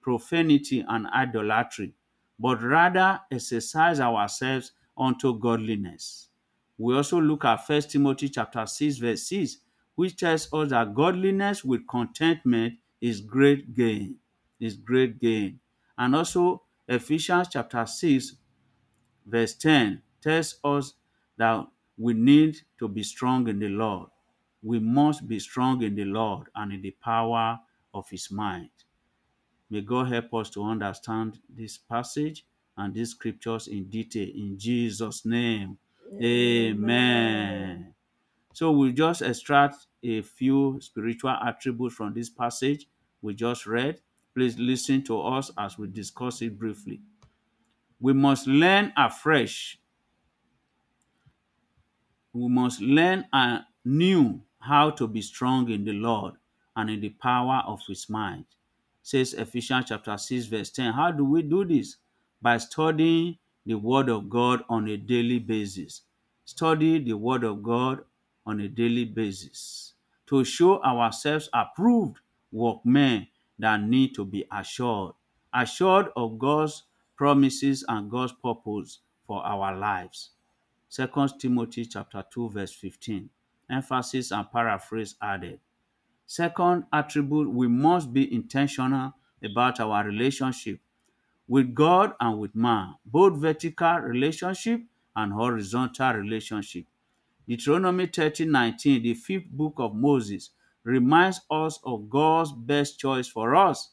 profanity 0.00 0.84
and 0.88 1.06
idolatry, 1.08 1.94
but 2.38 2.60
rather 2.62 3.20
exercise 3.30 4.00
ourselves 4.00 4.72
unto 4.98 5.38
godliness. 5.38 6.28
We 6.76 6.96
also 6.96 7.20
look 7.20 7.44
at 7.44 7.60
1 7.68 7.82
Timothy 7.82 8.28
chapter 8.28 8.66
6, 8.66 8.96
verse 8.98 9.22
6, 9.28 9.58
which 9.94 10.16
tells 10.16 10.52
us 10.52 10.70
that 10.70 10.94
godliness 10.94 11.64
with 11.64 11.86
contentment 11.86 12.74
is 13.00 13.20
great 13.20 13.74
gain. 13.74 14.16
Is 14.60 14.76
great 14.76 15.20
gain. 15.20 15.60
And 15.98 16.14
also 16.14 16.62
Ephesians 16.88 17.48
chapter 17.50 17.84
6, 17.84 18.36
verse 19.26 19.54
10 19.54 20.02
tells 20.22 20.58
us 20.64 20.94
that 21.36 21.66
we 21.98 22.14
need 22.14 22.56
to 22.78 22.88
be 22.88 23.02
strong 23.02 23.48
in 23.48 23.58
the 23.58 23.68
Lord. 23.68 24.08
We 24.62 24.78
must 24.78 25.28
be 25.28 25.38
strong 25.38 25.82
in 25.82 25.94
the 25.94 26.04
Lord 26.04 26.48
and 26.54 26.72
in 26.72 26.82
the 26.82 26.92
power 26.92 27.58
of 27.92 28.08
his 28.08 28.30
might. 28.30 28.70
May 29.70 29.82
God 29.82 30.08
help 30.12 30.32
us 30.34 30.50
to 30.50 30.64
understand 30.64 31.38
this 31.48 31.78
passage 31.78 32.46
and 32.76 32.94
these 32.94 33.10
scriptures 33.10 33.68
in 33.68 33.84
detail 33.90 34.28
in 34.34 34.58
Jesus' 34.58 35.24
name. 35.24 35.78
Amen. 36.22 37.94
So 38.52 38.70
we 38.70 38.92
just 38.92 39.22
extract 39.22 39.86
a 40.02 40.22
few 40.22 40.78
spiritual 40.80 41.30
attributes 41.30 41.94
from 41.94 42.14
this 42.14 42.30
passage 42.30 42.86
we 43.20 43.34
just 43.34 43.66
read. 43.66 44.00
Please 44.34 44.58
listen 44.58 45.02
to 45.04 45.20
us 45.20 45.50
as 45.56 45.78
we 45.78 45.86
discuss 45.86 46.42
it 46.42 46.58
briefly. 46.58 47.00
We 48.00 48.12
must 48.12 48.46
learn 48.46 48.92
afresh. 48.96 49.78
We 52.32 52.48
must 52.48 52.80
learn 52.80 53.26
anew 53.32 54.40
how 54.58 54.90
to 54.90 55.06
be 55.06 55.22
strong 55.22 55.70
in 55.70 55.84
the 55.84 55.92
Lord 55.92 56.34
and 56.74 56.90
in 56.90 57.00
the 57.00 57.10
power 57.10 57.62
of 57.66 57.80
his 57.86 58.10
might. 58.10 58.46
Says 59.02 59.34
Ephesians 59.34 59.86
chapter 59.88 60.16
6, 60.16 60.46
verse 60.46 60.70
10. 60.70 60.92
How 60.92 61.12
do 61.12 61.24
we 61.24 61.42
do 61.42 61.64
this? 61.64 61.96
By 62.42 62.58
studying 62.58 63.38
the 63.64 63.74
word 63.74 64.08
of 64.08 64.28
God 64.28 64.64
on 64.68 64.88
a 64.88 64.96
daily 64.96 65.38
basis. 65.38 66.02
Study 66.44 66.98
the 66.98 67.12
word 67.14 67.44
of 67.44 67.62
God 67.62 68.00
on 68.46 68.60
a 68.60 68.68
daily 68.68 69.04
basis 69.04 69.94
to 70.26 70.44
show 70.44 70.82
ourselves 70.82 71.48
approved 71.52 72.18
workmen 72.50 73.26
that 73.58 73.82
need 73.82 74.14
to 74.14 74.24
be 74.24 74.44
assured, 74.52 75.14
assured 75.52 76.08
of 76.16 76.38
God's 76.38 76.84
promises 77.16 77.84
and 77.88 78.10
God's 78.10 78.32
purpose 78.32 79.00
for 79.26 79.44
our 79.44 79.76
lives. 79.76 80.30
2 80.90 81.08
Timothy 81.38 81.84
chapter 81.86 82.24
2 82.30 82.50
verse 82.50 82.72
15. 82.72 83.28
Emphasis 83.70 84.30
and 84.30 84.50
paraphrase 84.50 85.16
added. 85.22 85.58
Second 86.26 86.84
attribute, 86.92 87.50
we 87.50 87.68
must 87.68 88.12
be 88.12 88.32
intentional 88.32 89.12
about 89.42 89.80
our 89.80 90.04
relationship 90.04 90.80
with 91.46 91.74
God 91.74 92.14
and 92.20 92.38
with 92.38 92.54
man, 92.54 92.94
both 93.04 93.36
vertical 93.36 93.98
relationship 93.98 94.80
and 95.14 95.32
horizontal 95.32 96.14
relationship. 96.14 96.86
Deuteronomy 97.46 98.06
30 98.06 98.46
19, 98.46 99.02
the 99.02 99.14
fifth 99.14 99.50
book 99.50 99.74
of 99.76 99.94
Moses, 99.94 100.50
reminds 100.84 101.40
us 101.50 101.78
of 101.84 102.08
God's 102.10 102.52
best 102.52 102.98
choice 102.98 103.26
for 103.26 103.56
us 103.56 103.90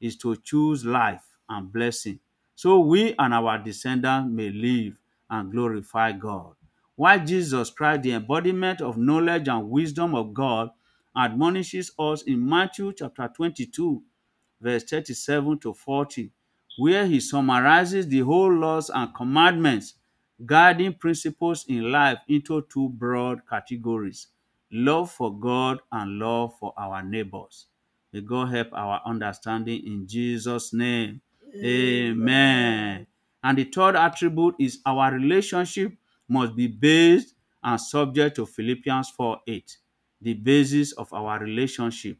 is 0.00 0.16
to 0.18 0.36
choose 0.36 0.84
life 0.84 1.24
and 1.48 1.72
blessing, 1.72 2.20
so 2.54 2.80
we 2.80 3.14
and 3.18 3.34
our 3.34 3.58
descendants 3.58 4.30
may 4.32 4.50
live 4.50 5.00
and 5.30 5.50
glorify 5.50 6.12
God. 6.12 6.54
While 6.96 7.24
Jesus 7.24 7.70
Christ, 7.70 8.02
the 8.02 8.12
embodiment 8.12 8.80
of 8.80 8.96
knowledge 8.96 9.48
and 9.48 9.68
wisdom 9.70 10.14
of 10.14 10.32
God, 10.34 10.70
admonishes 11.16 11.90
us 11.98 12.22
in 12.22 12.46
Matthew 12.48 12.92
chapter 12.92 13.28
22, 13.34 14.02
verse 14.60 14.84
37 14.84 15.58
to 15.60 15.74
40, 15.74 16.30
where 16.78 17.06
he 17.06 17.20
summarizes 17.20 18.06
the 18.08 18.20
whole 18.20 18.52
laws 18.52 18.90
and 18.90 19.14
commandments 19.14 19.94
guiding 20.44 20.92
principles 20.94 21.64
in 21.68 21.90
life 21.90 22.18
into 22.28 22.62
two 22.70 22.88
broad 22.90 23.40
categories 23.48 24.28
love 24.74 25.08
for 25.10 25.32
God 25.38 25.80
and 25.92 26.18
love 26.18 26.58
for 26.58 26.74
our 26.76 27.00
neighbors. 27.00 27.66
May 28.12 28.20
God 28.20 28.52
help 28.52 28.68
our 28.72 29.00
understanding 29.06 29.86
in 29.86 30.06
Jesus' 30.06 30.72
name. 30.72 31.20
Amen. 31.56 33.06
And 33.44 33.58
the 33.58 33.64
third 33.64 33.94
attribute 33.94 34.56
is 34.58 34.80
our 34.84 35.12
relationship 35.12 35.92
must 36.28 36.56
be 36.56 36.66
based 36.66 37.34
and 37.62 37.80
subject 37.80 38.36
to 38.36 38.46
Philippians 38.46 39.10
4 39.10 39.38
8, 39.46 39.76
the 40.20 40.34
basis 40.34 40.92
of 40.92 41.12
our 41.12 41.38
relationship. 41.38 42.18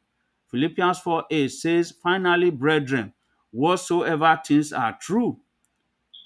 Philippians 0.48 1.00
4 1.00 1.24
8 1.28 1.48
says, 1.48 1.90
Finally, 2.02 2.50
brethren, 2.50 3.12
whatsoever 3.50 4.40
things 4.46 4.72
are 4.72 4.96
true, 5.00 5.38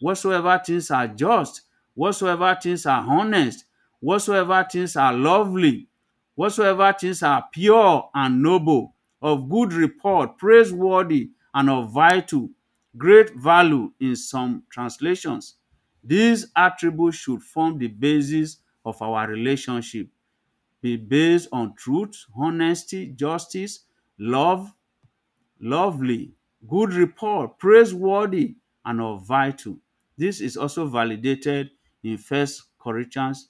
whatsoever 0.01 0.61
things 0.65 0.91
are 0.91 1.09
just, 1.09 1.63
whatsoever 1.95 2.57
things 2.61 2.85
are 2.85 3.01
honest, 3.01 3.65
whatsoever 4.01 4.67
things 4.71 4.95
are 4.97 5.13
lovely, 5.15 5.89
whatsoever 6.39 6.95
things 6.97 7.21
are 7.25 7.45
pure 7.53 8.09
and 8.15 8.41
noble, 8.41 8.95
of 9.21 9.49
good 9.51 9.73
report, 9.73 10.39
praiseworthy, 10.39 11.31
and 11.53 11.69
of 11.69 11.91
vital, 11.91 12.49
great 12.97 13.35
value 13.35 13.91
in 13.99 14.15
some 14.15 14.63
translations. 14.71 15.57
These 16.05 16.47
attributes 16.55 17.17
should 17.17 17.43
form 17.43 17.77
the 17.77 17.89
basis 17.89 18.59
of 18.85 19.03
our 19.03 19.27
relationship, 19.27 20.07
be 20.81 20.97
based 20.97 21.49
on 21.51 21.75
truth, 21.75 22.27
honesty, 22.37 23.09
justice, 23.09 23.81
love, 24.17 24.73
lovely, 25.59 26.31
good 26.69 26.95
report, 26.95 27.59
praiseworthy, 27.59 28.55
and 28.85 29.01
of 29.01 29.27
vital. 29.27 29.77
This 30.17 30.41
is 30.41 30.57
also 30.57 30.87
validated 30.87 31.71
in 32.05 32.17
First 32.17 32.63
Corinthians 32.79 33.49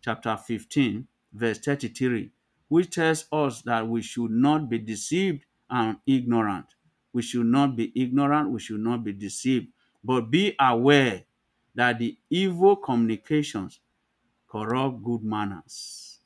chapter 0.00 0.34
15, 0.38 1.06
verse 1.32 1.58
33, 1.58 2.32
which 2.68 2.90
tells 2.90 3.26
us 3.32 3.62
that 3.62 3.86
we 3.88 4.02
should 4.02 4.30
not 4.30 4.68
be 4.68 4.78
deceived 4.78 5.44
and 5.68 5.98
ignorant. 6.06 6.66
We 7.12 7.22
should 7.22 7.46
not 7.46 7.76
be 7.76 7.92
ignorant, 8.00 8.50
we 8.50 8.60
should 8.60 8.80
not 8.80 9.04
be 9.04 9.12
deceived, 9.12 9.68
but 10.02 10.30
be 10.30 10.54
aware 10.60 11.24
that 11.74 11.98
the 11.98 12.18
evil 12.30 12.76
communications 12.76 13.80
corrupt 14.48 15.02
good 15.02 15.22
manners. 15.22 16.20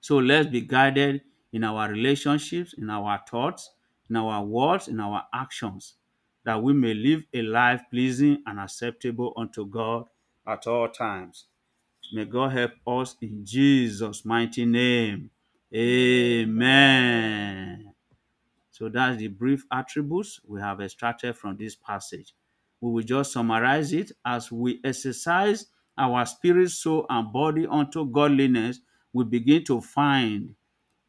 So 0.00 0.18
let's 0.18 0.48
be 0.48 0.60
guided 0.60 1.22
in 1.52 1.64
our 1.64 1.88
relationships, 1.88 2.74
in 2.74 2.90
our 2.90 3.20
thoughts, 3.28 3.70
in 4.10 4.16
our 4.16 4.44
words, 4.44 4.88
in 4.88 5.00
our 5.00 5.26
actions, 5.32 5.94
that 6.44 6.62
we 6.62 6.72
may 6.74 6.94
live 6.94 7.24
a 7.32 7.42
life 7.42 7.82
pleasing 7.90 8.42
and 8.46 8.60
acceptable 8.60 9.32
unto 9.36 9.66
God 9.66 10.08
at 10.46 10.66
all 10.66 10.88
times. 10.88 11.46
May 12.12 12.24
God 12.26 12.52
help 12.52 12.72
us 12.86 13.16
in 13.20 13.44
Jesus' 13.44 14.24
mighty 14.24 14.66
name. 14.66 15.30
Amen. 15.74 16.74
So 18.70 18.88
that's 18.88 19.18
the 19.18 19.28
brief 19.28 19.64
attributes 19.72 20.40
we 20.46 20.60
have 20.60 20.80
extracted 20.80 21.36
from 21.36 21.56
this 21.56 21.74
passage. 21.76 22.34
We 22.80 22.90
will 22.90 23.02
just 23.02 23.32
summarize 23.32 23.92
it 23.92 24.12
as 24.24 24.52
we 24.52 24.80
exercise 24.84 25.66
our 25.96 26.26
spirit, 26.26 26.70
soul, 26.70 27.06
and 27.08 27.32
body 27.32 27.66
unto 27.66 28.04
godliness, 28.06 28.80
we 29.12 29.24
begin 29.24 29.64
to 29.64 29.80
find 29.80 30.54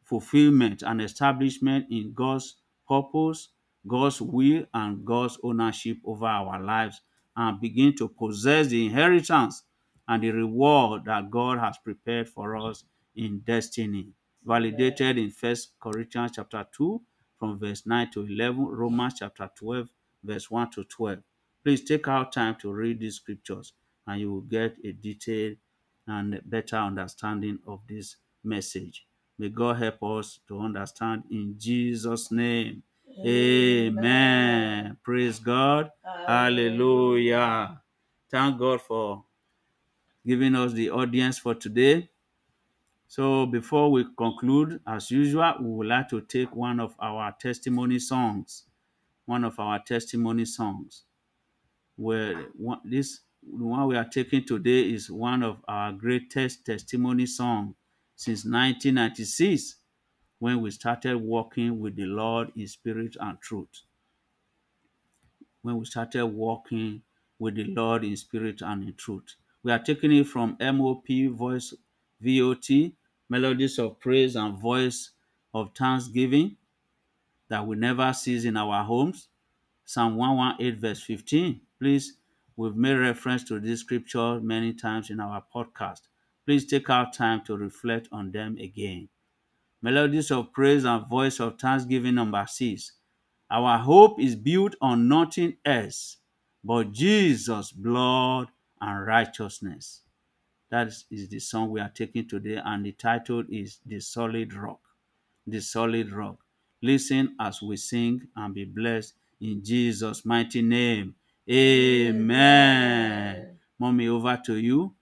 fulfillment 0.04 0.82
and 0.82 1.02
establishment 1.02 1.86
in 1.90 2.12
God's 2.14 2.56
purpose, 2.88 3.48
God's 3.86 4.20
will, 4.20 4.64
and 4.72 5.04
God's 5.04 5.38
ownership 5.42 5.98
over 6.04 6.26
our 6.26 6.62
lives, 6.62 7.00
and 7.36 7.60
begin 7.60 7.96
to 7.96 8.08
possess 8.08 8.68
the 8.68 8.86
inheritance 8.86 9.64
and 10.08 10.22
the 10.22 10.30
reward 10.30 11.04
that 11.06 11.30
God 11.30 11.58
has 11.58 11.78
prepared 11.78 12.28
for 12.28 12.56
us 12.56 12.84
in 13.14 13.40
destiny. 13.40 14.08
Validated 14.44 15.18
in 15.18 15.30
First 15.30 15.72
Corinthians 15.80 16.32
chapter 16.36 16.64
2, 16.72 17.00
from 17.38 17.58
verse 17.58 17.84
9 17.86 18.10
to 18.12 18.26
11, 18.26 18.64
Romans 18.66 19.14
chapter 19.18 19.50
12, 19.56 19.88
verse 20.22 20.50
1 20.50 20.70
to 20.72 20.84
12. 20.84 21.18
Please 21.64 21.84
take 21.84 22.08
out 22.08 22.32
time 22.32 22.56
to 22.60 22.72
read 22.72 23.00
these 23.00 23.16
scriptures 23.16 23.72
and 24.06 24.20
you 24.20 24.32
will 24.32 24.40
get 24.42 24.76
a 24.84 24.92
detailed 24.92 25.56
and 26.06 26.40
better 26.44 26.76
understanding 26.76 27.58
of 27.66 27.80
this 27.88 28.16
message. 28.44 29.06
May 29.38 29.48
God 29.48 29.78
help 29.78 30.02
us 30.02 30.38
to 30.48 30.60
understand 30.60 31.24
in 31.30 31.56
Jesus' 31.58 32.30
name. 32.30 32.82
Amen. 33.26 34.96
Praise 35.02 35.38
God. 35.40 35.90
Hallelujah. 36.26 37.82
Thank 38.30 38.58
God 38.58 38.80
for 38.80 39.24
giving 40.26 40.54
us 40.56 40.72
the 40.72 40.90
audience 40.90 41.38
for 41.38 41.54
today. 41.54 42.10
So 43.06 43.46
before 43.46 43.90
we 43.92 44.04
conclude, 44.18 44.80
as 44.86 45.10
usual, 45.10 45.54
we 45.60 45.70
would 45.70 45.86
like 45.86 46.08
to 46.08 46.20
take 46.22 46.54
one 46.54 46.80
of 46.80 46.96
our 46.98 47.34
testimony 47.40 48.00
songs. 48.00 48.64
One 49.26 49.44
of 49.44 49.58
our 49.60 49.78
testimony 49.78 50.44
songs. 50.44 51.04
Where 51.96 52.46
this 52.84 53.20
one 53.42 53.86
we 53.86 53.96
are 53.96 54.04
taking 54.04 54.44
today 54.44 54.90
is 54.90 55.10
one 55.10 55.42
of 55.44 55.58
our 55.68 55.92
greatest 55.92 56.66
testimony 56.66 57.26
songs 57.26 57.74
since 58.16 58.44
1996 58.44 59.76
when 60.38 60.60
we 60.60 60.70
started 60.70 61.16
walking 61.16 61.78
with 61.78 61.96
the 61.96 62.04
Lord 62.04 62.50
in 62.56 62.66
spirit 62.66 63.16
and 63.20 63.40
truth. 63.40 63.82
When 65.62 65.76
we 65.78 65.84
started 65.84 66.26
walking 66.26 67.02
with 67.38 67.54
the 67.54 67.64
Lord 67.64 68.04
in 68.04 68.16
spirit 68.16 68.62
and 68.62 68.82
in 68.82 68.94
truth. 68.94 69.36
We 69.62 69.72
are 69.72 69.78
taking 69.78 70.12
it 70.12 70.26
from 70.28 70.56
MOP 70.60 71.06
Voice 71.32 71.74
VOT, 72.20 72.92
Melodies 73.28 73.78
of 73.78 73.98
Praise 74.00 74.36
and 74.36 74.58
Voice 74.58 75.10
of 75.54 75.70
Thanksgiving 75.76 76.56
that 77.48 77.66
will 77.66 77.78
never 77.78 78.12
cease 78.12 78.44
in 78.44 78.56
our 78.56 78.84
homes. 78.84 79.28
Psalm 79.84 80.16
118, 80.16 80.80
verse 80.80 81.02
15. 81.02 81.60
Please, 81.78 82.14
we've 82.56 82.76
made 82.76 82.94
reference 82.94 83.44
to 83.44 83.60
this 83.60 83.80
scripture 83.80 84.40
many 84.40 84.72
times 84.72 85.10
in 85.10 85.20
our 85.20 85.42
podcast. 85.54 86.00
Please 86.44 86.66
take 86.66 86.90
our 86.90 87.10
time 87.12 87.42
to 87.44 87.56
reflect 87.56 88.08
on 88.12 88.32
them 88.32 88.56
again. 88.60 89.08
Melodies 89.82 90.30
of 90.30 90.52
Praise 90.52 90.84
and 90.84 91.06
Voice 91.08 91.40
of 91.40 91.58
Thanksgiving, 91.58 92.14
number 92.16 92.44
six. 92.48 92.92
Our 93.50 93.78
hope 93.78 94.20
is 94.20 94.34
built 94.34 94.74
on 94.80 95.08
nothing 95.08 95.56
else 95.64 96.18
but 96.64 96.92
Jesus' 96.92 97.70
blood 97.70 98.48
and 98.80 99.06
righteousness. 99.06 100.02
That 100.70 100.88
is 101.10 101.28
the 101.28 101.38
song 101.38 101.70
we 101.70 101.80
are 101.80 101.92
taking 101.94 102.28
today, 102.28 102.60
and 102.64 102.84
the 102.84 102.92
title 102.92 103.44
is 103.48 103.78
The 103.86 104.00
Solid 104.00 104.52
Rock. 104.54 104.80
The 105.46 105.60
Solid 105.60 106.12
Rock. 106.12 106.38
Listen 106.82 107.34
as 107.40 107.62
we 107.62 107.76
sing 107.76 108.28
and 108.36 108.52
be 108.54 108.64
blessed 108.64 109.14
in 109.40 109.62
Jesus' 109.64 110.24
mighty 110.24 110.62
name. 110.62 111.14
Amen. 111.50 112.36
Mommy, 113.78 114.08
over 114.08 114.40
to 114.46 114.56
you. 114.56 114.94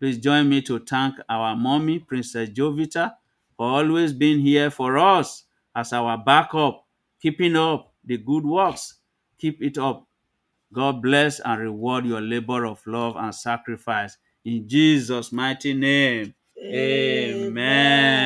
Please 0.00 0.18
join 0.18 0.48
me 0.48 0.60
to 0.62 0.80
thank 0.80 1.14
our 1.28 1.54
mommy, 1.54 2.00
Princess 2.00 2.48
Jovita, 2.50 3.14
for 3.56 3.66
always 3.66 4.12
being 4.12 4.40
here 4.40 4.70
for 4.70 4.98
us 4.98 5.44
as 5.76 5.92
our 5.92 6.18
backup, 6.18 6.84
keeping 7.20 7.54
up 7.54 7.94
the 8.04 8.18
good 8.18 8.44
works. 8.44 8.94
Keep 9.38 9.62
it 9.62 9.78
up. 9.78 10.08
God 10.72 11.02
bless 11.02 11.40
and 11.40 11.60
reward 11.60 12.06
your 12.06 12.20
labor 12.20 12.64
of 12.64 12.80
love 12.86 13.16
and 13.16 13.34
sacrifice. 13.34 14.16
In 14.44 14.68
Jesus' 14.68 15.30
mighty 15.32 15.74
name. 15.74 16.34
Amen. 16.64 18.22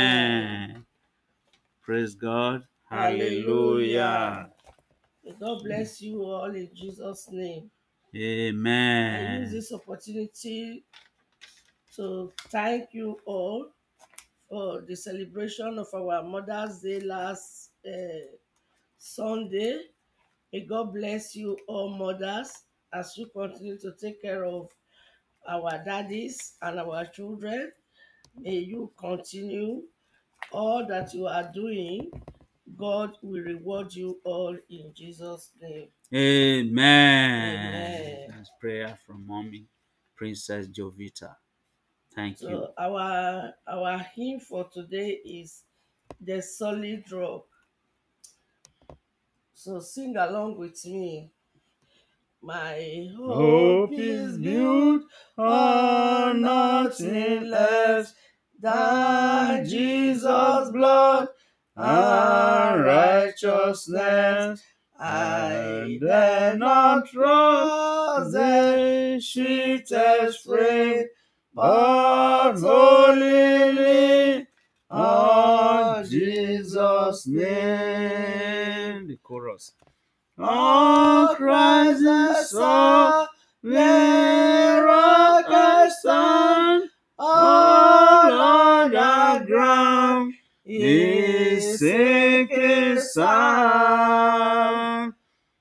Praise 1.82 2.14
God. 2.14 2.62
Hallelujah. 2.88 4.50
May 5.24 5.32
God 5.40 5.64
bless 5.64 6.00
you 6.00 6.22
all 6.22 6.54
in 6.54 6.68
Jesus' 6.72 7.28
name. 7.30 7.70
Amen. 8.14 9.14
I 9.14 9.18
Amen. 9.18 9.40
use 9.42 9.52
this 9.52 9.72
opportunity 9.72 10.84
to 11.96 12.32
thank 12.50 12.92
you 12.92 13.18
all 13.26 13.70
for 14.48 14.82
the 14.82 14.94
celebration 14.94 15.78
of 15.78 15.88
our 15.92 16.22
Mother's 16.22 16.78
Day 16.80 17.00
last 17.00 17.70
uh, 17.86 18.36
Sunday. 18.98 19.80
May 20.56 20.62
God 20.64 20.94
bless 20.94 21.36
you 21.36 21.54
all, 21.68 21.90
mothers, 21.98 22.50
as 22.90 23.12
you 23.18 23.26
continue 23.26 23.76
to 23.76 23.92
take 24.00 24.22
care 24.22 24.46
of 24.46 24.70
our 25.46 25.84
daddies 25.84 26.54
and 26.62 26.80
our 26.80 27.04
children. 27.04 27.72
May 28.40 28.60
you 28.60 28.90
continue 28.98 29.82
all 30.50 30.86
that 30.86 31.12
you 31.12 31.26
are 31.26 31.50
doing. 31.52 32.10
God 32.74 33.18
will 33.20 33.42
reward 33.42 33.94
you 33.94 34.18
all 34.24 34.56
in 34.70 34.94
Jesus' 34.94 35.50
name. 35.60 35.88
Amen. 36.14 37.58
Amen. 37.58 38.26
That's 38.30 38.50
prayer 38.58 38.98
from 39.06 39.26
mommy, 39.26 39.66
Princess 40.16 40.68
Jovita. 40.68 41.36
Thank 42.14 42.40
you. 42.40 42.48
So 42.48 42.72
our 42.78 43.52
our 43.68 43.98
hymn 44.14 44.40
for 44.40 44.66
today 44.72 45.20
is 45.22 45.64
the 46.18 46.40
solid 46.40 47.12
rock. 47.12 47.44
So 49.58 49.80
sing 49.80 50.14
along 50.18 50.58
with 50.58 50.84
me. 50.84 51.30
My 52.42 53.08
hope 53.16 53.90
is 53.90 54.36
built 54.36 55.04
on 55.38 56.42
nothing 56.42 57.48
less 57.48 58.12
than 58.60 59.64
Jesus' 59.66 60.70
blood 60.70 61.28
and 61.74 62.84
righteousness. 62.84 64.62
I 65.00 65.98
dare 66.02 66.58
not 66.58 67.06
trust 67.06 68.32
the 68.32 69.18
sweetest 69.22 70.44
frame, 70.44 71.06
but 71.54 72.52
wholly 72.60 74.46
on 74.90 76.04
Jesus' 76.04 77.26
name. 77.26 78.45
The 79.26 79.32
chorus. 79.32 79.72
On 80.38 81.34
Christ 81.34 82.00
the 82.00 83.28
the 83.62 84.82
rock 84.86 85.46
I 85.48 85.88
stand, 85.88 86.90
all 87.18 88.32
other 88.32 89.44
ground 89.46 90.34
is 90.64 91.80
sinking 91.80 93.00
sun. 93.00 93.26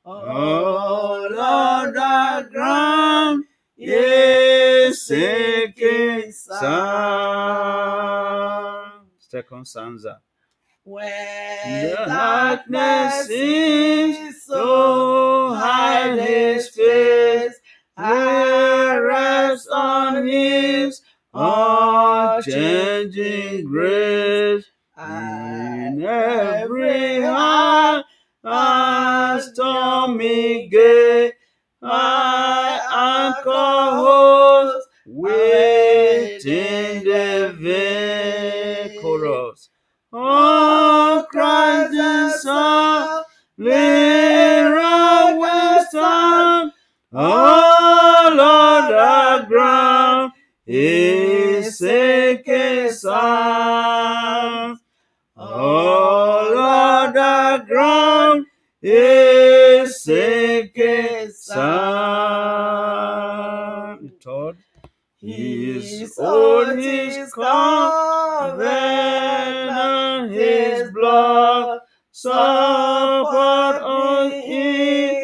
All 0.06 1.40
on 1.40 1.94
the 1.94 2.50
ground 2.52 3.46
is 3.78 5.08
sinking 5.08 6.32
sun. 6.32 6.62
Second 9.18 9.66
stanza. 9.68 10.22
When 10.88 11.10
The 11.90 11.96
darkness 12.06 13.28
is 13.32 14.46
so 14.46 15.52
hide 15.56 16.20
his 16.20 16.70
face, 16.70 17.60
I 17.98 18.96
rest 18.98 19.68
on 19.74 20.28
his 20.28 21.02
unchanging 21.34 22.46
grace. 23.66 24.66
In 25.00 26.04
every 26.06 27.24
heart 27.24 28.06
a 28.44 29.42
stormy 29.42 30.68
gale, 30.70 31.32
His 65.26 66.14
own 66.20 66.78
his 66.78 67.34
covenant, 67.34 68.62
his 70.32 70.92
blood, 70.92 71.80
support 72.12 73.76
us 73.82 74.34
in 74.34 75.15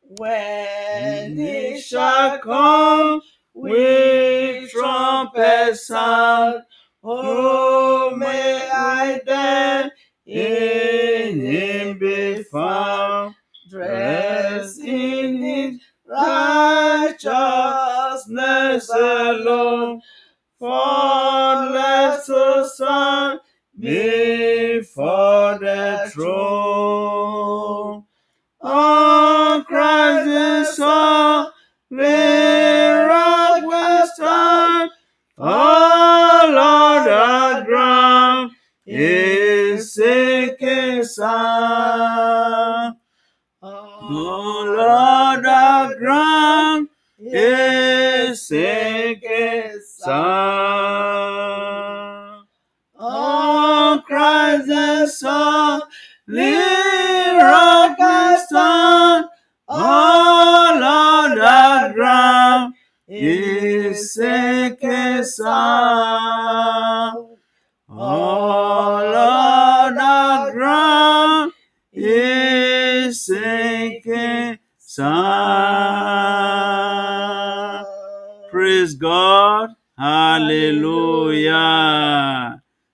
When 0.00 1.36
He 1.36 1.74
he 1.74 1.80
shall 1.80 2.38
come 2.38 3.20
with 3.54 4.70
trumpet 4.70 5.76
sound. 5.76 6.62
Oh, 7.02 8.14
may 8.16 8.68
I 8.72 9.20
then 9.24 9.90
in 10.26 11.40
him 11.40 11.98
be 11.98 12.42
found, 12.44 13.34
dressed 13.70 14.80
in 14.80 15.42
his 15.42 15.80
righteousness 18.78 18.90
alone, 18.90 20.02
faultless 20.58 22.26
to 22.26 22.68
stand 22.72 23.40
before 23.78 25.58
the 25.58 26.10
throne. 26.12 26.77
Praise 78.50 78.94
God. 78.94 79.74
Hallelujah. 79.98 81.52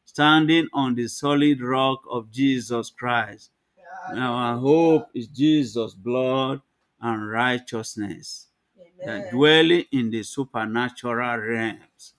Standing 0.04 0.66
on 0.72 0.96
the 0.96 1.06
solid 1.06 1.62
rock 1.62 2.02
of 2.10 2.32
Jesus 2.32 2.90
Christ. 2.90 3.52
Our 4.12 4.56
hope 4.58 5.06
is 5.14 5.28
Jesus' 5.28 5.94
blood 5.94 6.62
and 7.00 7.30
righteousness. 7.30 8.48
That 9.06 9.30
dwelling 9.30 9.84
in 9.92 10.10
the 10.10 10.24
supernatural 10.24 11.36
realms 11.36 12.14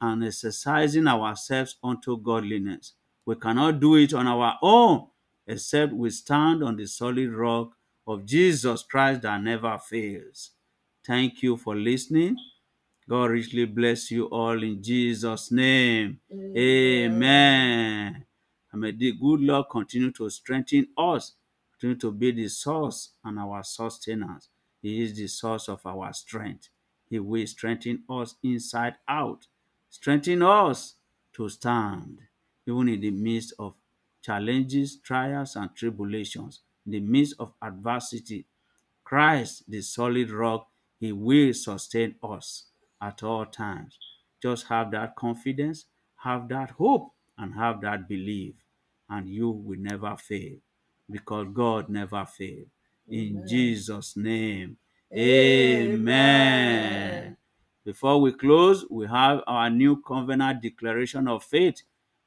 and 0.00 0.24
exercising 0.24 1.08
ourselves 1.08 1.74
unto 1.82 2.16
godliness. 2.16 2.92
We 3.26 3.34
cannot 3.34 3.80
do 3.80 3.96
it 3.96 4.14
on 4.14 4.28
our 4.28 4.56
own 4.62 5.08
except 5.48 5.92
we 5.92 6.10
stand 6.10 6.62
on 6.62 6.76
the 6.76 6.86
solid 6.86 7.32
rock 7.32 7.72
of 8.08 8.24
Jesus 8.24 8.82
Christ 8.82 9.22
that 9.22 9.42
never 9.42 9.78
fails. 9.78 10.50
Thank 11.06 11.42
you 11.42 11.58
for 11.58 11.76
listening. 11.76 12.38
God 13.08 13.30
richly 13.30 13.66
bless 13.66 14.10
you 14.10 14.24
all 14.26 14.62
in 14.62 14.82
Jesus' 14.82 15.52
name. 15.52 16.20
Amen. 16.32 18.24
And 18.72 18.80
may 18.80 18.92
the 18.92 19.12
good 19.12 19.40
Lord 19.40 19.66
continue 19.70 20.10
to 20.12 20.28
strengthen 20.30 20.88
us, 20.96 21.34
continue 21.72 21.98
to 22.00 22.10
be 22.10 22.32
the 22.32 22.48
source 22.48 23.10
and 23.24 23.38
our 23.38 23.62
sustenance. 23.62 24.48
He 24.80 25.02
is 25.02 25.14
the 25.16 25.26
source 25.26 25.68
of 25.68 25.84
our 25.86 26.12
strength. 26.12 26.68
He 27.10 27.18
will 27.18 27.46
strengthen 27.46 28.04
us 28.08 28.36
inside 28.42 28.96
out, 29.06 29.46
strengthen 29.90 30.42
us 30.42 30.94
to 31.34 31.48
stand, 31.48 32.20
even 32.66 32.88
in 32.88 33.00
the 33.00 33.10
midst 33.10 33.54
of 33.58 33.74
challenges, 34.22 34.98
trials, 34.98 35.56
and 35.56 35.74
tribulations, 35.74 36.60
in 36.88 36.92
the 36.92 37.00
midst 37.00 37.34
of 37.38 37.52
adversity. 37.60 38.46
Christ, 39.04 39.64
the 39.68 39.82
solid 39.82 40.30
rock, 40.30 40.68
He 40.98 41.12
will 41.12 41.52
sustain 41.52 42.14
us 42.22 42.64
at 43.00 43.22
all 43.22 43.44
times. 43.44 43.98
Just 44.42 44.68
have 44.68 44.90
that 44.92 45.14
confidence, 45.16 45.84
have 46.16 46.48
that 46.48 46.70
hope, 46.70 47.12
and 47.36 47.54
have 47.54 47.82
that 47.82 48.08
belief, 48.08 48.54
and 49.10 49.28
you 49.28 49.50
will 49.50 49.78
never 49.78 50.16
fail 50.16 50.56
because 51.10 51.48
God 51.52 51.90
never 51.90 52.24
fails. 52.24 52.68
In. 53.06 53.46
Jesus' 53.46 54.16
name, 54.16 54.78
Amen. 55.12 55.92
Amen. 55.92 57.36
Before 57.84 58.18
we 58.20 58.32
close, 58.32 58.86
we 58.90 59.06
have 59.06 59.42
our 59.46 59.68
new 59.70 60.00
covenant 60.02 60.62
declaration 60.62 61.28
of 61.28 61.44
faith. 61.44 61.82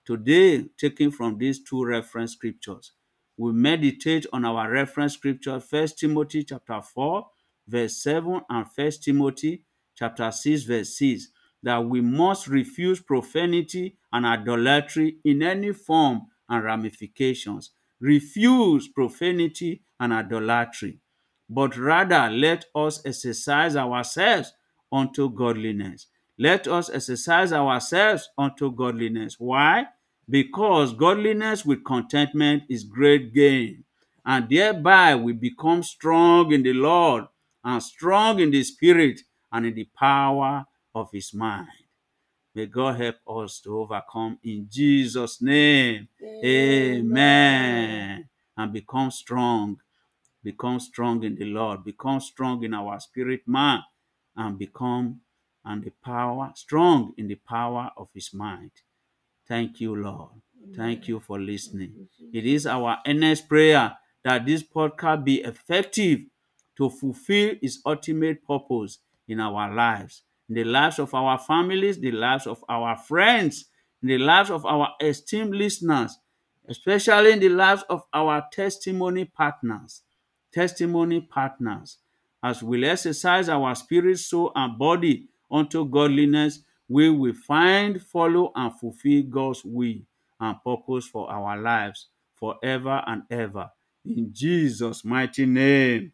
Today, 0.05 0.65
taken 0.77 1.11
from 1.11 1.37
these 1.37 1.63
two 1.63 1.83
reference 1.85 2.33
scriptures, 2.33 2.91
we 3.37 3.51
meditate 3.53 4.25
on 4.33 4.45
our 4.45 4.69
reference 4.69 5.13
scripture, 5.13 5.59
1 5.59 5.87
Timothy 5.97 6.43
chapter 6.43 6.81
4, 6.81 7.27
verse 7.67 7.97
7, 7.97 8.41
and 8.49 8.65
1 8.75 8.91
Timothy 9.03 9.63
chapter 9.95 10.31
6, 10.31 10.63
verse 10.63 10.97
6, 10.97 11.27
that 11.63 11.85
we 11.85 12.01
must 12.01 12.47
refuse 12.47 12.99
profanity 12.99 13.97
and 14.11 14.25
idolatry 14.25 15.17
in 15.23 15.41
any 15.43 15.71
form 15.73 16.27
and 16.49 16.63
ramifications, 16.63 17.71
refuse 17.99 18.87
profanity 18.87 19.81
and 19.99 20.11
idolatry, 20.11 20.99
but 21.49 21.77
rather 21.77 22.29
let 22.29 22.65
us 22.75 23.01
exercise 23.05 23.75
ourselves 23.75 24.53
unto 24.91 25.29
godliness. 25.29 26.07
Let 26.37 26.67
us 26.67 26.89
exercise 26.89 27.53
ourselves 27.53 28.29
unto 28.37 28.71
godliness. 28.71 29.35
Why? 29.37 29.85
Because 30.31 30.93
godliness 30.93 31.65
with 31.65 31.83
contentment 31.83 32.63
is 32.69 32.85
great 32.85 33.33
gain, 33.33 33.83
and 34.25 34.49
thereby 34.49 35.15
we 35.15 35.33
become 35.33 35.83
strong 35.83 36.53
in 36.53 36.63
the 36.63 36.73
Lord 36.73 37.25
and 37.63 37.83
strong 37.83 38.39
in 38.39 38.51
the 38.51 38.63
Spirit 38.63 39.19
and 39.51 39.65
in 39.65 39.75
the 39.75 39.89
power 39.97 40.65
of 40.95 41.11
His 41.11 41.33
mind. 41.33 41.67
May 42.55 42.65
God 42.65 42.99
help 42.99 43.17
us 43.27 43.59
to 43.61 43.77
overcome 43.79 44.39
in 44.43 44.67
Jesus' 44.69 45.41
name. 45.41 46.07
Amen. 46.45 48.29
And 48.57 48.73
become 48.73 49.11
strong. 49.11 49.81
Become 50.43 50.79
strong 50.79 51.23
in 51.23 51.35
the 51.35 51.45
Lord. 51.45 51.83
Become 51.83 52.21
strong 52.21 52.63
in 52.63 52.73
our 52.73 52.99
spirit 52.99 53.41
man. 53.47 53.83
And 54.35 54.57
become 54.57 55.21
and 55.63 55.83
the 55.83 55.91
power, 56.03 56.51
strong 56.55 57.13
in 57.17 57.27
the 57.27 57.35
power 57.35 57.91
of 57.95 58.09
his 58.13 58.33
mind. 58.33 58.71
Thank 59.51 59.81
you, 59.81 59.97
Lord. 59.97 60.29
Thank 60.77 61.09
you 61.09 61.19
for 61.19 61.37
listening. 61.37 62.07
It 62.33 62.45
is 62.45 62.65
our 62.65 62.99
earnest 63.05 63.49
prayer 63.49 63.97
that 64.23 64.45
this 64.45 64.63
podcast 64.63 65.25
be 65.25 65.41
effective 65.41 66.21
to 66.77 66.89
fulfill 66.89 67.55
its 67.61 67.81
ultimate 67.85 68.47
purpose 68.47 68.99
in 69.27 69.41
our 69.41 69.75
lives, 69.75 70.23
in 70.47 70.55
the 70.55 70.63
lives 70.63 70.99
of 70.99 71.13
our 71.13 71.37
families, 71.37 71.99
the 71.99 72.13
lives 72.13 72.47
of 72.47 72.63
our 72.69 72.95
friends, 72.95 73.65
in 74.01 74.07
the 74.07 74.19
lives 74.19 74.49
of 74.49 74.65
our 74.65 74.87
esteemed 75.01 75.53
listeners, 75.53 76.17
especially 76.69 77.33
in 77.33 77.39
the 77.41 77.49
lives 77.49 77.83
of 77.89 78.03
our 78.13 78.45
testimony 78.53 79.25
partners. 79.25 80.03
Testimony 80.53 81.19
partners. 81.19 81.97
As 82.41 82.63
we 82.63 82.85
exercise 82.85 83.49
our 83.49 83.75
spirit, 83.75 84.17
soul, 84.17 84.53
and 84.55 84.79
body 84.79 85.27
unto 85.51 85.83
godliness, 85.83 86.63
we 86.91 87.09
will 87.09 87.33
find, 87.33 88.01
follow, 88.01 88.51
and 88.55 88.73
fulfill 88.79 89.23
God's 89.23 89.63
will 89.63 89.99
and 90.39 90.57
purpose 90.63 91.07
for 91.07 91.31
our 91.31 91.57
lives 91.57 92.09
forever 92.35 93.01
and 93.07 93.23
ever. 93.29 93.69
In 94.05 94.33
Jesus' 94.33 95.05
mighty 95.05 95.45
name. 95.45 96.11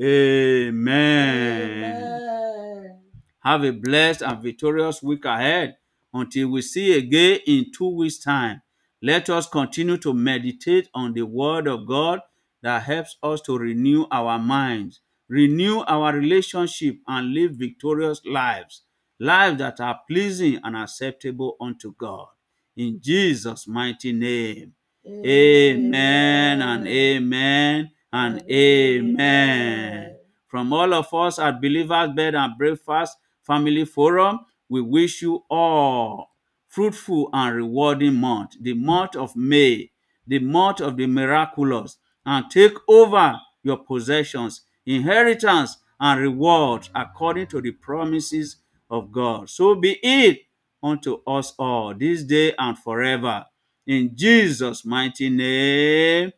Amen. 0.00 1.94
Amen. 1.94 2.98
Have 3.40 3.64
a 3.64 3.72
blessed 3.72 4.22
and 4.22 4.42
victorious 4.42 5.02
week 5.02 5.26
ahead 5.26 5.76
until 6.14 6.48
we 6.48 6.62
see 6.62 6.96
again 6.96 7.40
in 7.46 7.66
two 7.76 7.88
weeks' 7.88 8.18
time. 8.18 8.62
Let 9.02 9.28
us 9.28 9.46
continue 9.46 9.98
to 9.98 10.14
meditate 10.14 10.88
on 10.94 11.12
the 11.12 11.26
Word 11.26 11.68
of 11.68 11.86
God 11.86 12.20
that 12.62 12.84
helps 12.84 13.18
us 13.22 13.42
to 13.42 13.58
renew 13.58 14.06
our 14.10 14.38
minds, 14.38 15.00
renew 15.28 15.80
our 15.80 16.14
relationship, 16.14 16.96
and 17.06 17.34
live 17.34 17.52
victorious 17.52 18.22
lives, 18.24 18.82
lives 19.18 19.58
that 19.58 19.80
are 19.80 20.00
pleasing 20.08 20.60
and 20.62 20.76
acceptable 20.76 21.56
unto 21.60 21.94
God. 21.94 22.28
In 22.76 23.00
Jesus' 23.00 23.66
mighty 23.68 24.12
name. 24.12 24.74
Amen 25.06 26.62
and 26.62 26.86
amen 26.88 27.90
and 28.12 28.42
amen. 28.50 30.16
From 30.46 30.72
all 30.72 30.94
of 30.94 31.12
us 31.12 31.38
at 31.38 31.60
Believers 31.60 32.10
Bed 32.14 32.34
and 32.34 32.56
Breakfast 32.56 33.18
Family 33.42 33.84
Forum, 33.84 34.40
we 34.68 34.80
wish 34.80 35.20
you 35.22 35.44
all 35.50 36.30
fruitful 36.68 37.28
and 37.32 37.54
rewarding 37.54 38.14
month, 38.14 38.56
the 38.60 38.74
month 38.74 39.14
of 39.14 39.36
May, 39.36 39.90
the 40.26 40.40
month 40.40 40.80
of 40.80 40.96
the 40.96 41.06
miraculous, 41.06 41.98
and 42.26 42.50
take 42.50 42.74
over 42.88 43.38
your 43.62 43.76
possessions, 43.76 44.62
inheritance, 44.86 45.76
and 46.00 46.20
rewards 46.20 46.90
according 46.94 47.46
to 47.48 47.60
the 47.60 47.70
promises 47.70 48.56
of 48.94 49.12
God. 49.12 49.50
So 49.50 49.74
be 49.74 49.98
it 50.02 50.40
unto 50.82 51.20
us 51.26 51.54
all 51.58 51.94
this 51.94 52.24
day 52.24 52.54
and 52.58 52.78
forever. 52.78 53.46
In 53.86 54.12
Jesus' 54.16 54.84
mighty 54.86 55.30
name, 55.30 56.32